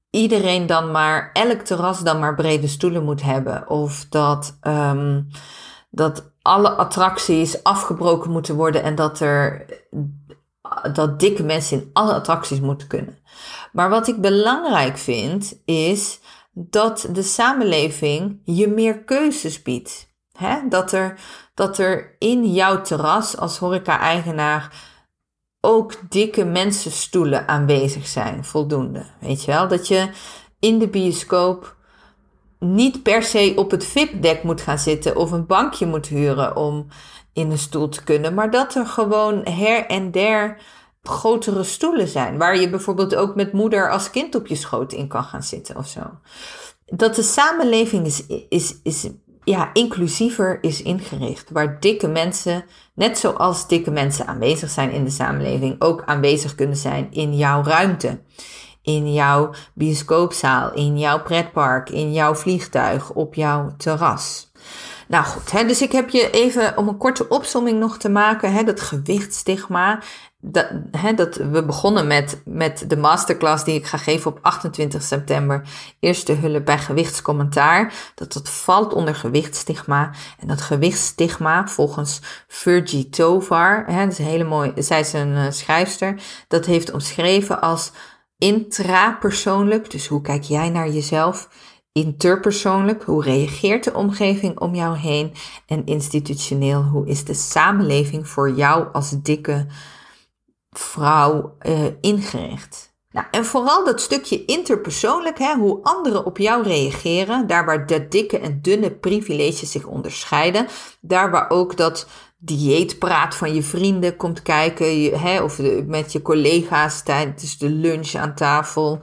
iedereen 0.10 0.66
dan 0.66 0.92
maar, 0.92 1.30
elk 1.34 1.62
terras 1.62 2.00
dan 2.00 2.20
maar 2.20 2.36
brede 2.36 2.68
stoelen 2.68 3.04
moet 3.04 3.22
hebben. 3.22 3.70
Of 3.70 4.06
dat, 4.10 4.58
ehm, 4.62 5.22
dat 5.90 6.32
alle 6.42 6.70
attracties 6.70 7.64
afgebroken 7.64 8.32
moeten 8.32 8.56
worden 8.56 8.84
en 8.84 8.96
dat 8.96 9.20
er 9.20 9.66
dat 10.94 11.20
dikke 11.20 11.44
mensen 11.44 11.78
in 11.82 11.90
alle 11.94 12.14
attracties 12.14 12.60
moeten 12.60 12.88
kunnen. 12.88 13.18
Maar 13.72 13.90
wat 13.90 14.08
ik 14.08 14.22
belangrijk 14.22 14.98
vind, 14.98 15.62
is 15.66 16.20
dat 16.52 17.08
de 17.12 17.24
samenleving 17.24 18.42
je 18.44 18.68
meer 18.68 19.04
keuzes 19.04 19.62
biedt. 19.62 20.12
Dat, 20.70 20.92
er, 20.92 21.20
dat 21.54 21.78
er 21.78 22.16
in 22.20 22.54
jouw 22.54 22.82
terras 22.82 23.38
als 23.38 23.58
horeca-eigenaar 23.58 24.92
ook 25.62 25.94
dikke 26.10 26.46
mensenstoelen 26.46 27.48
aanwezig 27.48 28.08
zijn, 28.08 28.46
voldoende. 28.46 29.06
Weet 29.20 29.44
je 29.44 29.52
wel? 29.52 29.68
Dat 29.68 29.88
je 29.88 30.10
in 30.60 30.80
de 30.80 30.88
bioscoop 30.88 31.76
niet 32.60 33.04
per 33.04 33.24
se 33.24 33.54
op 33.56 33.72
het 33.72 33.86
VIP-dek 33.86 34.44
moet 34.44 34.62
gaan 34.62 34.80
zitten 34.80 35.16
of 35.16 35.32
een 35.32 35.46
bankje 35.46 35.86
moet 35.86 36.08
huren 36.08 36.56
om 36.56 36.88
in 37.34 37.52
een 37.52 37.58
stoel 37.58 37.90
te 37.90 38.04
kunnen, 38.04 38.34
maar 38.34 38.52
dat 38.52 38.76
er 38.76 38.86
gewoon 38.86 39.46
her 39.46 39.86
en 39.86 40.12
der 40.12 40.58
grotere 41.04 41.64
stoelen 41.64 42.08
zijn, 42.08 42.38
waar 42.38 42.60
je 42.60 42.70
bijvoorbeeld 42.70 43.16
ook 43.16 43.36
met 43.36 43.54
moeder 43.54 43.92
als 43.92 44.10
kind 44.10 44.36
op 44.36 44.48
je 44.48 44.56
schoot 44.56 44.94
in 44.94 45.08
kan 45.08 45.24
gaan 45.24 45.44
zitten 45.44 45.78
of 45.78 45.88
zo. 45.88 46.02
Dat 46.86 47.16
de 47.16 47.24
samenleving 47.24 48.06
is, 48.06 48.26
is, 48.50 48.76
is 48.84 49.10
ja, 49.44 49.70
inclusiever 49.74 50.58
is 50.62 50.82
ingericht, 50.82 51.50
waar 51.50 51.80
dikke 51.80 52.08
mensen, 52.08 52.66
net 52.94 53.18
zoals 53.18 53.68
dikke 53.68 53.92
mensen 53.92 54.28
aanwezig 54.28 54.70
zijn 54.70 54.92
in 54.92 55.04
de 55.04 55.10
samenleving, 55.10 55.82
ook 55.82 56.04
aanwezig 56.06 56.56
kunnen 56.56 56.78
zijn 56.78 57.08
in 57.12 57.36
jouw 57.36 57.64
ruimte. 57.64 58.20
In 58.82 59.14
jouw 59.14 59.54
bioscoopzaal, 59.74 60.74
in 60.74 61.00
jouw 61.00 61.22
pretpark, 61.22 61.90
in 61.90 62.14
jouw 62.14 62.36
vliegtuig, 62.36 63.12
op 63.12 63.34
jouw 63.36 63.74
terras. 63.78 64.52
Nou 65.08 65.26
goed, 65.26 65.52
hè, 65.52 65.66
dus 65.66 65.82
ik 65.82 65.92
heb 65.92 66.10
je 66.10 66.30
even 66.30 66.78
om 66.78 66.88
een 66.88 66.98
korte 66.98 67.28
opsomming 67.28 67.80
nog 67.80 67.98
te 67.98 68.10
maken, 68.10 68.54
hè, 68.54 68.64
dat 68.64 68.82
gewichtstigma 68.82 70.00
dat, 70.46 70.72
hè, 70.92 71.14
dat 71.14 71.36
we 71.36 71.66
begonnen 71.66 72.08
met, 72.08 72.42
met 72.46 72.84
de 72.88 72.98
masterclass 72.98 73.64
die 73.64 73.76
ik 73.76 73.86
ga 73.86 73.98
geven 73.98 74.32
op 74.32 74.40
28 74.42 75.02
september. 75.02 75.68
Eerste 76.00 76.34
hulp 76.34 76.66
bij 76.66 76.78
gewichtscommentaar. 76.78 77.94
Dat 78.16 78.34
dat 78.34 78.50
valt 78.50 78.94
onder 78.94 79.16
gewichtstigma. 79.16 80.12
En 80.40 80.48
dat 80.48 80.62
gewichtstigma, 80.62 81.68
volgens 81.68 82.20
Virgie 82.48 83.10
Tovar, 83.10 83.84
hè, 83.88 84.04
dat 84.04 84.12
is 84.12 84.20
een 84.20 84.26
hele 84.26 84.44
mooie, 84.44 84.74
zij 84.76 85.00
is 85.00 85.14
een 85.14 85.32
uh, 85.32 85.46
schrijfster, 85.50 86.22
dat 86.48 86.66
heeft 86.66 86.92
omschreven 86.92 87.62
als 87.62 87.92
intrapersoonlijk. 88.38 89.92
Dus 89.92 90.08
hoe 90.08 90.22
kijk 90.22 90.44
jij 90.44 90.70
naar 90.70 90.90
jezelf? 90.90 91.50
Interpersoonlijk, 91.94 93.04
hoe 93.04 93.24
reageert 93.24 93.84
de 93.84 93.94
omgeving 93.94 94.60
om 94.60 94.76
jou 94.76 94.98
heen? 94.98 95.34
En 95.68 95.86
institutioneel, 95.86 96.82
hoe 96.82 97.08
is 97.08 97.24
de 97.24 97.34
samenleving 97.34 98.28
voor 98.28 98.52
jou 98.52 98.88
als 98.92 99.10
dikke 99.22 99.68
vrouw 100.78 101.58
uh, 101.62 101.86
ingericht. 102.02 102.94
Nou, 103.12 103.26
en 103.32 103.46
vooral 103.46 103.86
dat 103.86 104.02
stukje 104.02 104.46
interpersoonlijk, 104.46 105.40
hè, 105.40 105.56
hoe 105.56 105.80
anderen 105.84 106.26
op 106.26 106.38
jou 106.38 106.64
reageren, 106.64 107.48
daar 107.48 107.66
waar 107.66 107.86
de 107.88 108.08
dikke 108.08 108.40
en 108.40 108.62
dunne 108.62 108.92
privileges 108.92 109.72
zich 109.72 109.86
onderscheiden, 109.86 110.68
daar 111.02 111.32
waar 111.32 111.50
ook 111.50 111.78
dat 111.78 112.08
dieetpraat 112.38 113.36
van 113.36 113.54
je 113.54 113.64
vrienden 113.64 114.16
komt 114.16 114.42
kijken, 114.42 115.20
hè, 115.20 115.42
of 115.42 115.60
met 115.86 116.12
je 116.12 116.22
collega's 116.22 117.04
tijdens 117.04 117.58
de 117.58 117.70
lunch 117.70 118.16
aan 118.16 118.36
tafel, 118.36 119.00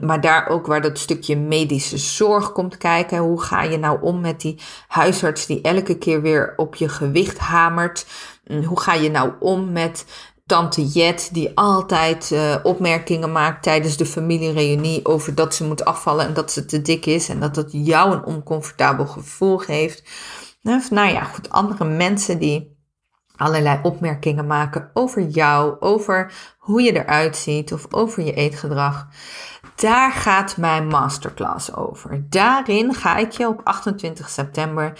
maar 0.00 0.20
daar 0.20 0.48
ook 0.48 0.66
waar 0.66 0.80
dat 0.80 0.98
stukje 0.98 1.36
medische 1.36 1.98
zorg 1.98 2.52
komt 2.52 2.76
kijken. 2.76 3.18
Hoe 3.18 3.40
ga 3.40 3.62
je 3.62 3.78
nou 3.78 4.02
om 4.02 4.20
met 4.20 4.40
die 4.40 4.60
huisarts 4.88 5.46
die 5.46 5.60
elke 5.60 5.98
keer 5.98 6.22
weer 6.22 6.52
op 6.56 6.74
je 6.74 6.88
gewicht 6.88 7.38
hamert? 7.38 8.06
Hoe 8.64 8.80
ga 8.80 8.94
je 8.94 9.10
nou 9.10 9.32
om 9.40 9.72
met 9.72 10.04
tante 10.46 10.86
Jet 10.86 11.28
die 11.32 11.50
altijd 11.54 12.30
uh, 12.30 12.56
opmerkingen 12.62 13.32
maakt 13.32 13.62
tijdens 13.62 13.96
de 13.96 14.06
familiereunie 14.06 15.06
over 15.06 15.34
dat 15.34 15.54
ze 15.54 15.64
moet 15.64 15.84
afvallen 15.84 16.26
en 16.26 16.34
dat 16.34 16.52
ze 16.52 16.64
te 16.64 16.82
dik 16.82 17.06
is 17.06 17.28
en 17.28 17.40
dat 17.40 17.54
dat 17.54 17.68
jou 17.70 18.12
een 18.12 18.24
oncomfortabel 18.24 19.06
gevoel 19.06 19.58
geeft. 19.58 20.02
Nou 20.90 21.12
ja, 21.12 21.24
goed, 21.24 21.50
andere 21.50 21.84
mensen 21.84 22.38
die 22.38 22.76
allerlei 23.36 23.78
opmerkingen 23.82 24.46
maken 24.46 24.90
over 24.94 25.22
jou, 25.22 25.76
over 25.80 26.32
hoe 26.58 26.82
je 26.82 26.92
eruit 26.92 27.36
ziet 27.36 27.72
of 27.72 27.86
over 27.90 28.24
je 28.24 28.34
eetgedrag. 28.34 29.08
Daar 29.74 30.12
gaat 30.12 30.56
mijn 30.56 30.86
masterclass 30.86 31.74
over. 31.74 32.24
Daarin 32.28 32.94
ga 32.94 33.16
ik 33.16 33.32
je 33.32 33.48
op 33.48 33.60
28 33.64 34.28
september 34.28 34.92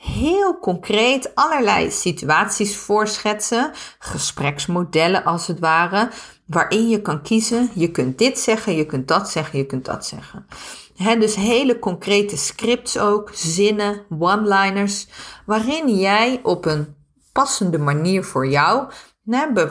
heel 0.00 0.58
concreet 0.58 1.34
allerlei 1.34 1.90
situaties 1.90 2.76
voorschetsen, 2.76 3.70
gespreksmodellen 3.98 5.24
als 5.24 5.46
het 5.46 5.58
ware, 5.58 6.08
waarin 6.46 6.88
je 6.88 7.02
kan 7.02 7.22
kiezen, 7.22 7.70
je 7.74 7.90
kunt 7.90 8.18
dit 8.18 8.38
zeggen, 8.38 8.74
je 8.74 8.86
kunt 8.86 9.08
dat 9.08 9.30
zeggen, 9.30 9.58
je 9.58 9.66
kunt 9.66 9.84
dat 9.84 10.06
zeggen. 10.06 10.46
dus 11.18 11.34
hele 11.34 11.78
concrete 11.78 12.36
scripts 12.36 12.98
ook, 12.98 13.30
zinnen, 13.32 14.02
one-liners, 14.18 15.08
waarin 15.46 15.98
jij 15.98 16.40
op 16.42 16.64
een 16.64 16.94
passende 17.32 17.78
manier 17.78 18.24
voor 18.24 18.46
jou, 18.46 18.88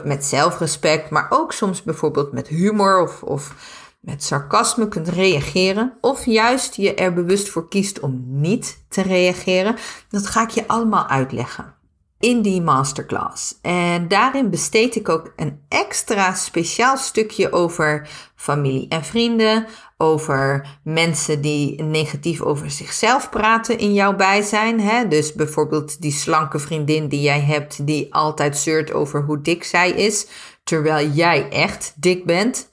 met 0.03 0.25
zelfrespect, 0.25 1.09
maar 1.09 1.27
ook 1.29 1.53
soms 1.53 1.83
bijvoorbeeld 1.83 2.31
met 2.31 2.47
humor 2.47 3.01
of, 3.01 3.23
of 3.23 3.55
met 3.99 4.23
sarcasme 4.23 4.87
kunt 4.87 5.07
reageren 5.07 5.97
of 6.01 6.25
juist 6.25 6.75
je 6.75 6.93
er 6.93 7.13
bewust 7.13 7.49
voor 7.49 7.67
kiest 7.67 7.99
om 7.99 8.23
niet 8.25 8.85
te 8.89 9.01
reageren, 9.01 9.75
dat 10.09 10.27
ga 10.27 10.41
ik 10.41 10.49
je 10.49 10.67
allemaal 10.67 11.07
uitleggen 11.07 11.77
in 12.19 12.41
die 12.41 12.61
masterclass. 12.61 13.59
En 13.61 14.07
daarin 14.07 14.49
besteed 14.49 14.95
ik 14.95 15.09
ook 15.09 15.33
een 15.35 15.59
extra 15.67 16.33
speciaal 16.33 16.97
stukje 16.97 17.51
over 17.51 18.09
familie 18.35 18.87
en 18.87 19.03
vrienden, 19.03 19.65
over 19.97 20.67
mensen 20.83 21.41
die 21.41 21.83
negatief 21.83 22.41
over 22.41 22.71
zichzelf 22.71 23.29
praten 23.29 23.77
in 23.77 23.93
jouw 23.93 24.15
bijzijn. 24.15 24.79
Hè? 24.79 25.07
Dus 25.07 25.33
bijvoorbeeld 25.33 26.01
die 26.01 26.11
slanke 26.11 26.59
vriendin 26.59 27.07
die 27.07 27.21
jij 27.21 27.41
hebt, 27.41 27.85
die 27.85 28.13
altijd 28.13 28.57
zeurt 28.57 28.93
over 28.93 29.23
hoe 29.23 29.41
dik 29.41 29.63
zij 29.63 29.91
is, 29.91 30.27
terwijl 30.63 31.07
jij 31.07 31.49
echt 31.49 31.93
dik 31.95 32.25
bent. 32.25 32.69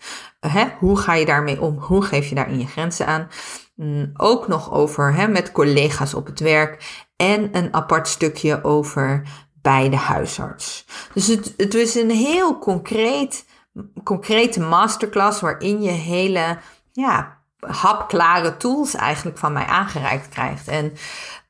Hè? 0.51 0.65
Hoe 0.79 0.99
ga 0.99 1.15
je 1.15 1.25
daarmee 1.25 1.61
om? 1.61 1.79
Hoe 1.79 2.03
geef 2.03 2.29
je 2.29 2.35
daarin 2.35 2.59
je 2.59 2.67
grenzen 2.67 3.07
aan? 3.07 3.29
Mm, 3.75 4.11
ook 4.17 4.49
nog 4.49 4.73
over 4.73 5.15
hè, 5.15 5.29
met 5.29 5.53
collega's 5.53 6.15
op 6.15 6.27
het 6.27 6.41
werk. 6.41 7.05
En 7.17 7.57
een 7.57 7.75
apart 7.75 8.09
stukje 8.09 8.65
over 8.65 9.23
bij 9.63 9.89
de 9.89 9.97
huisarts. 9.97 10.87
Dus 11.15 11.27
het, 11.27 11.55
het 11.57 11.75
is 11.75 11.95
een 11.95 12.11
heel 12.11 12.59
concreet, 12.59 13.45
concrete 14.05 14.61
masterclass 14.61 15.41
waarin 15.41 15.83
je 15.83 15.91
hele 15.91 16.59
ja, 16.93 17.39
hapklare 17.61 18.57
tools 18.57 18.95
eigenlijk 18.95 19.39
van 19.39 19.53
mij 19.53 19.65
aangereikt 19.65 20.29
krijgt. 20.29 20.69
En 20.69 20.93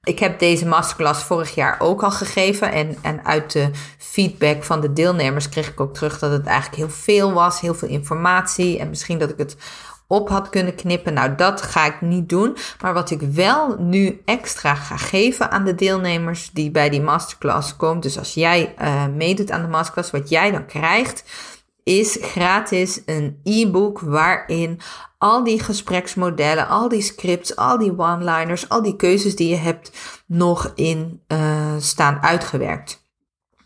ik 0.06 0.18
heb 0.18 0.38
deze 0.38 0.66
masterclass 0.66 1.22
vorig 1.22 1.54
jaar 1.54 1.76
ook 1.78 2.02
al 2.02 2.10
gegeven. 2.10 2.72
En, 2.72 2.96
en 3.02 3.24
uit 3.24 3.52
de 3.52 3.70
feedback 3.98 4.64
van 4.64 4.80
de 4.80 4.92
deelnemers 4.92 5.48
kreeg 5.48 5.68
ik 5.68 5.80
ook 5.80 5.94
terug 5.94 6.18
dat 6.18 6.30
het 6.30 6.46
eigenlijk 6.46 6.76
heel 6.76 6.90
veel 6.90 7.32
was. 7.32 7.60
Heel 7.60 7.74
veel 7.74 7.88
informatie. 7.88 8.78
En 8.78 8.88
misschien 8.88 9.18
dat 9.18 9.30
ik 9.30 9.38
het 9.38 9.56
op 10.06 10.28
had 10.28 10.48
kunnen 10.48 10.74
knippen. 10.74 11.14
Nou, 11.14 11.34
dat 11.34 11.62
ga 11.62 11.86
ik 11.86 12.00
niet 12.00 12.28
doen. 12.28 12.56
Maar 12.80 12.94
wat 12.94 13.10
ik 13.10 13.20
wel 13.20 13.76
nu 13.78 14.22
extra 14.24 14.74
ga 14.74 14.96
geven 14.96 15.50
aan 15.50 15.64
de 15.64 15.74
deelnemers 15.74 16.50
die 16.52 16.70
bij 16.70 16.90
die 16.90 17.02
masterclass 17.02 17.76
komen. 17.76 18.00
Dus 18.00 18.18
als 18.18 18.34
jij 18.34 18.74
uh, 18.82 19.06
meedoet 19.06 19.50
aan 19.50 19.62
de 19.62 19.68
masterclass, 19.68 20.10
wat 20.10 20.28
jij 20.28 20.50
dan 20.50 20.66
krijgt, 20.66 21.24
is 21.86 22.18
gratis 22.20 23.00
een 23.04 23.40
e-book 23.42 24.00
waarin 24.00 24.80
al 25.18 25.44
die 25.44 25.62
gespreksmodellen, 25.62 26.68
al 26.68 26.88
die 26.88 27.02
scripts, 27.02 27.56
al 27.56 27.78
die 27.78 27.98
one-liners, 27.98 28.68
al 28.68 28.82
die 28.82 28.96
keuzes 28.96 29.36
die 29.36 29.48
je 29.48 29.56
hebt 29.56 29.90
nog 30.26 30.72
in 30.74 31.20
uh, 31.28 31.74
staan 31.78 32.22
uitgewerkt. 32.22 33.04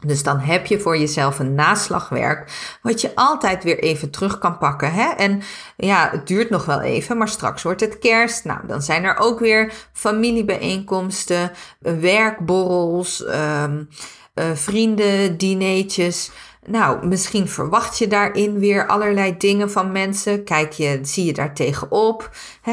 Dus 0.06 0.22
dan 0.22 0.38
heb 0.38 0.66
je 0.66 0.80
voor 0.80 0.98
jezelf 0.98 1.38
een 1.38 1.54
naslagwerk, 1.54 2.50
wat 2.82 3.00
je 3.00 3.14
altijd 3.14 3.64
weer 3.64 3.78
even 3.78 4.10
terug 4.10 4.38
kan 4.38 4.58
pakken. 4.58 4.92
Hè? 4.92 5.08
En 5.10 5.42
ja, 5.76 6.08
het 6.10 6.26
duurt 6.26 6.50
nog 6.50 6.64
wel 6.64 6.80
even, 6.80 7.18
maar 7.18 7.28
straks 7.28 7.62
wordt 7.62 7.80
het 7.80 7.98
kerst. 7.98 8.44
Nou, 8.44 8.66
dan 8.66 8.82
zijn 8.82 9.04
er 9.04 9.18
ook 9.18 9.38
weer 9.38 9.72
familiebijeenkomsten, 9.92 11.52
werkborrels, 11.78 13.24
um, 13.26 13.88
vrienden. 14.54 15.36
Nou, 16.66 17.06
misschien 17.06 17.48
verwacht 17.48 17.98
je 17.98 18.06
daarin 18.06 18.58
weer 18.58 18.86
allerlei 18.86 19.36
dingen 19.36 19.70
van 19.70 19.92
mensen. 19.92 20.44
Kijk 20.44 20.72
je, 20.72 20.98
zie 21.02 21.24
je 21.24 21.32
daar 21.32 21.54
tegenop. 21.54 22.30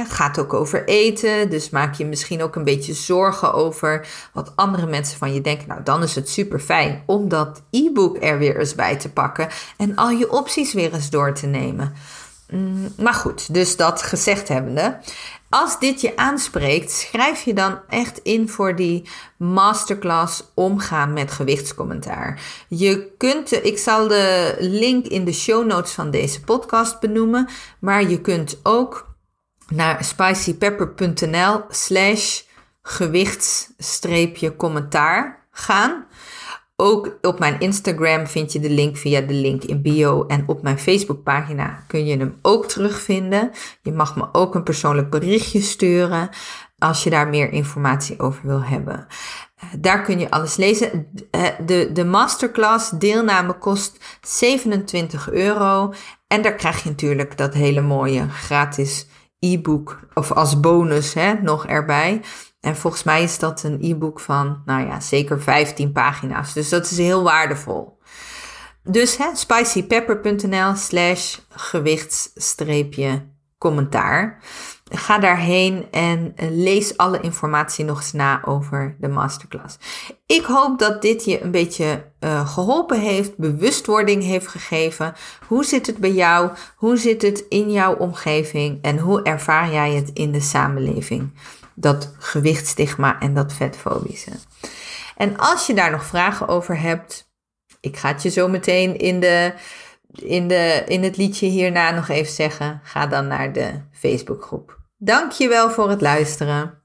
Gaat 0.08 0.40
ook 0.40 0.54
over 0.54 0.88
eten. 0.88 1.50
Dus 1.50 1.70
maak 1.70 1.96
je 1.96 2.06
misschien 2.06 2.44
ook 2.44 2.56
een 2.56 2.64
beetje 2.64 2.94
zorgen 2.94 3.54
over 3.54 4.08
wat 4.34 4.52
andere 4.56 4.88
mensen 4.88 5.18
van 5.18 5.34
je 5.34 5.42
denken. 5.42 5.68
Nou, 5.68 5.84
dan 5.84 6.04
is 6.04 6.16
het 6.16 6.30
super 6.30 6.60
fijn 6.60 7.04
om 7.06 7.30
dat 7.30 7.62
e-book 7.72 8.18
er 8.24 8.38
weer 8.38 8.60
eens 8.60 8.76
bij 8.76 8.96
te 8.96 9.10
pakken. 9.10 9.48
En 9.78 9.96
al 9.96 10.10
je 10.10 10.32
opties 10.32 10.74
weer 10.74 10.94
eens 10.94 11.10
door 11.10 11.34
te 11.34 11.46
nemen. 11.46 11.94
Mm, 12.50 12.94
maar 12.98 13.14
goed, 13.14 13.54
dus 13.54 13.76
dat 13.76 14.02
gezegd 14.02 14.48
hebbende. 14.48 14.98
Als 15.50 15.80
dit 15.80 16.02
je 16.02 16.16
aanspreekt, 16.16 16.92
schrijf 16.92 17.44
je 17.44 17.54
dan 17.54 17.80
echt 17.90 18.18
in 18.18 18.50
voor 18.50 18.76
die 18.76 19.10
masterclass 19.38 20.44
omgaan 20.54 21.14
met 21.14 21.32
gewichtscommentaar. 21.32 22.42
Je 22.68 23.12
kunt, 23.18 23.66
ik 23.66 23.78
zal 23.78 24.08
de 24.08 24.56
link 24.60 25.06
in 25.06 25.26
de 25.26 25.34
show 25.34 25.66
notes 25.66 25.92
van 25.92 26.12
deze 26.12 26.42
podcast 26.42 27.00
benoemen, 27.00 27.48
maar 27.80 28.10
je 28.10 28.22
kunt 28.22 28.60
ook 28.64 29.16
naar 29.68 30.04
spicypepper.nl 30.04 31.62
slash 31.70 32.42
gewichts-commentaar 32.82 35.46
gaan. 35.52 36.07
Ook 36.80 37.18
op 37.22 37.40
mijn 37.40 37.60
Instagram 37.60 38.28
vind 38.28 38.52
je 38.52 38.60
de 38.60 38.70
link 38.70 38.98
via 38.98 39.22
de 39.22 39.34
link 39.34 39.64
in 39.64 39.82
bio. 39.82 40.26
En 40.26 40.44
op 40.48 40.62
mijn 40.62 40.80
Facebookpagina 40.80 41.84
kun 41.88 42.06
je 42.06 42.18
hem 42.18 42.40
ook 42.42 42.66
terugvinden. 42.66 43.52
Je 43.82 43.92
mag 43.92 44.16
me 44.16 44.28
ook 44.32 44.56
een 44.56 44.64
persoonlijk 44.64 45.10
berichtje 45.10 45.62
sturen 45.62 46.30
als 46.78 47.04
je 47.04 47.10
daar 47.10 47.28
meer 47.28 47.52
informatie 47.52 48.20
over 48.20 48.48
wil 48.48 48.64
hebben. 48.64 49.08
Eh, 49.56 49.70
daar 49.80 50.02
kun 50.02 50.20
je 50.20 50.32
alles 50.32 50.56
lezen. 50.56 51.08
Eh, 51.32 51.44
de, 51.66 51.90
de 51.94 52.06
masterclass 52.06 52.90
deelname 52.90 53.54
kost 53.54 53.98
27 54.22 55.32
euro. 55.32 55.94
En 56.28 56.42
daar 56.42 56.56
krijg 56.56 56.84
je 56.84 56.90
natuurlijk 56.90 57.38
dat 57.38 57.54
hele 57.54 57.82
mooie 57.82 58.30
gratis 58.30 59.08
e-book 59.40 60.00
of 60.14 60.32
als 60.32 60.60
bonus 60.60 61.14
hè, 61.14 61.34
nog 61.34 61.66
erbij. 61.66 62.22
En 62.60 62.76
volgens 62.76 63.04
mij 63.04 63.24
is 63.24 63.40
dat 63.40 63.64
een 63.64 63.78
e-book 63.82 64.20
van, 64.20 64.62
nou 64.66 64.88
ja, 64.88 65.00
zeker 65.00 65.42
15 65.42 65.92
pagina's. 65.92 66.54
Dus 66.54 66.70
dat 66.70 66.92
is 66.92 66.98
heel 66.98 67.24
waardevol. 67.24 67.98
Dus 68.84 69.20
spicypepper.nl 69.34 70.76
slash 70.76 71.38
gewichts-commentaar. 71.50 74.40
Ga 74.90 75.20
daarheen 75.20 75.86
en 75.92 76.34
lees 76.52 76.98
alle 76.98 77.20
informatie 77.20 77.86
nog 77.86 77.98
eens 77.98 78.14
na 78.14 78.46
over 78.46 78.96
de 79.00 79.08
masterclass. 79.08 79.78
Ik 80.26 80.46
hoop 80.46 80.80
dat 80.80 81.02
dit 81.02 81.26
je 81.26 81.44
een 81.44 81.52
beetje 81.52 82.06
uh, 82.20 82.54
geholpen 82.54 83.00
heeft, 83.00 83.38
bewustwording 83.38 84.24
heeft 84.24 84.48
gegeven. 84.48 85.14
Hoe 85.48 85.66
zit 85.66 85.88
het 85.88 85.98
bij 85.98 86.12
jou? 86.12 86.52
Hoe 86.76 86.98
zit 86.98 87.22
het 87.22 87.46
in 87.50 87.72
jouw 87.72 87.96
omgeving? 87.96 88.82
En 88.82 88.98
hoe 88.98 89.22
ervaar 89.22 89.72
jij 89.72 89.94
het 89.94 90.12
in 90.14 90.32
de 90.32 90.42
samenleving? 90.42 91.32
Dat 91.80 92.14
gewichtstigma 92.18 93.20
en 93.20 93.34
dat 93.34 93.54
vetfobische. 93.54 94.32
En 95.16 95.38
als 95.38 95.68
je 95.68 95.74
daar 95.74 95.92
nog 95.92 96.06
vragen 96.06 96.48
over 96.48 96.80
hebt, 96.80 97.30
ik 97.80 97.98
ga 97.98 98.08
het 98.08 98.22
je 98.22 98.30
zo 98.30 98.48
meteen 98.48 98.98
in 98.98 99.20
de 99.20 99.54
in, 100.12 100.48
de, 100.48 100.84
in 100.88 101.04
het 101.04 101.18
liedje 101.18 101.48
hierna 101.48 101.92
nog 101.92 102.10
even 102.10 102.34
zeggen, 102.34 102.82
ga 102.84 103.08
dan 103.08 103.28
naar 103.28 103.54
de 103.54 103.82
Facebookgroep. 103.92 104.78
Dankjewel 104.98 105.72
voor 105.72 105.90
het 105.90 106.02
luisteren. 106.02 106.82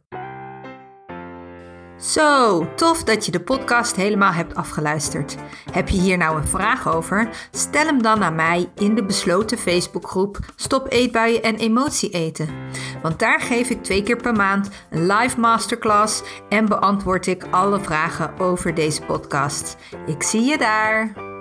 Zo, 2.02 2.66
tof 2.74 3.04
dat 3.04 3.26
je 3.26 3.32
de 3.32 3.40
podcast 3.40 3.96
helemaal 3.96 4.32
hebt 4.32 4.54
afgeluisterd. 4.54 5.36
Heb 5.72 5.88
je 5.88 6.00
hier 6.00 6.18
nou 6.18 6.36
een 6.36 6.46
vraag 6.46 6.88
over? 6.94 7.28
Stel 7.50 7.84
hem 7.84 8.02
dan 8.02 8.22
aan 8.22 8.34
mij 8.34 8.70
in 8.74 8.94
de 8.94 9.04
besloten 9.04 9.58
Facebookgroep 9.58 10.38
Stop 10.56 10.92
Eetbuien 10.92 11.42
en 11.42 11.56
Emotie 11.56 12.10
Eten. 12.10 12.48
Want 13.02 13.18
daar 13.18 13.40
geef 13.40 13.70
ik 13.70 13.82
twee 13.82 14.02
keer 14.02 14.16
per 14.16 14.34
maand 14.34 14.68
een 14.90 15.06
live 15.06 15.40
masterclass 15.40 16.22
en 16.48 16.66
beantwoord 16.66 17.26
ik 17.26 17.46
alle 17.50 17.80
vragen 17.80 18.38
over 18.38 18.74
deze 18.74 19.02
podcast. 19.02 19.76
Ik 20.06 20.22
zie 20.22 20.42
je 20.42 20.58
daar. 20.58 21.31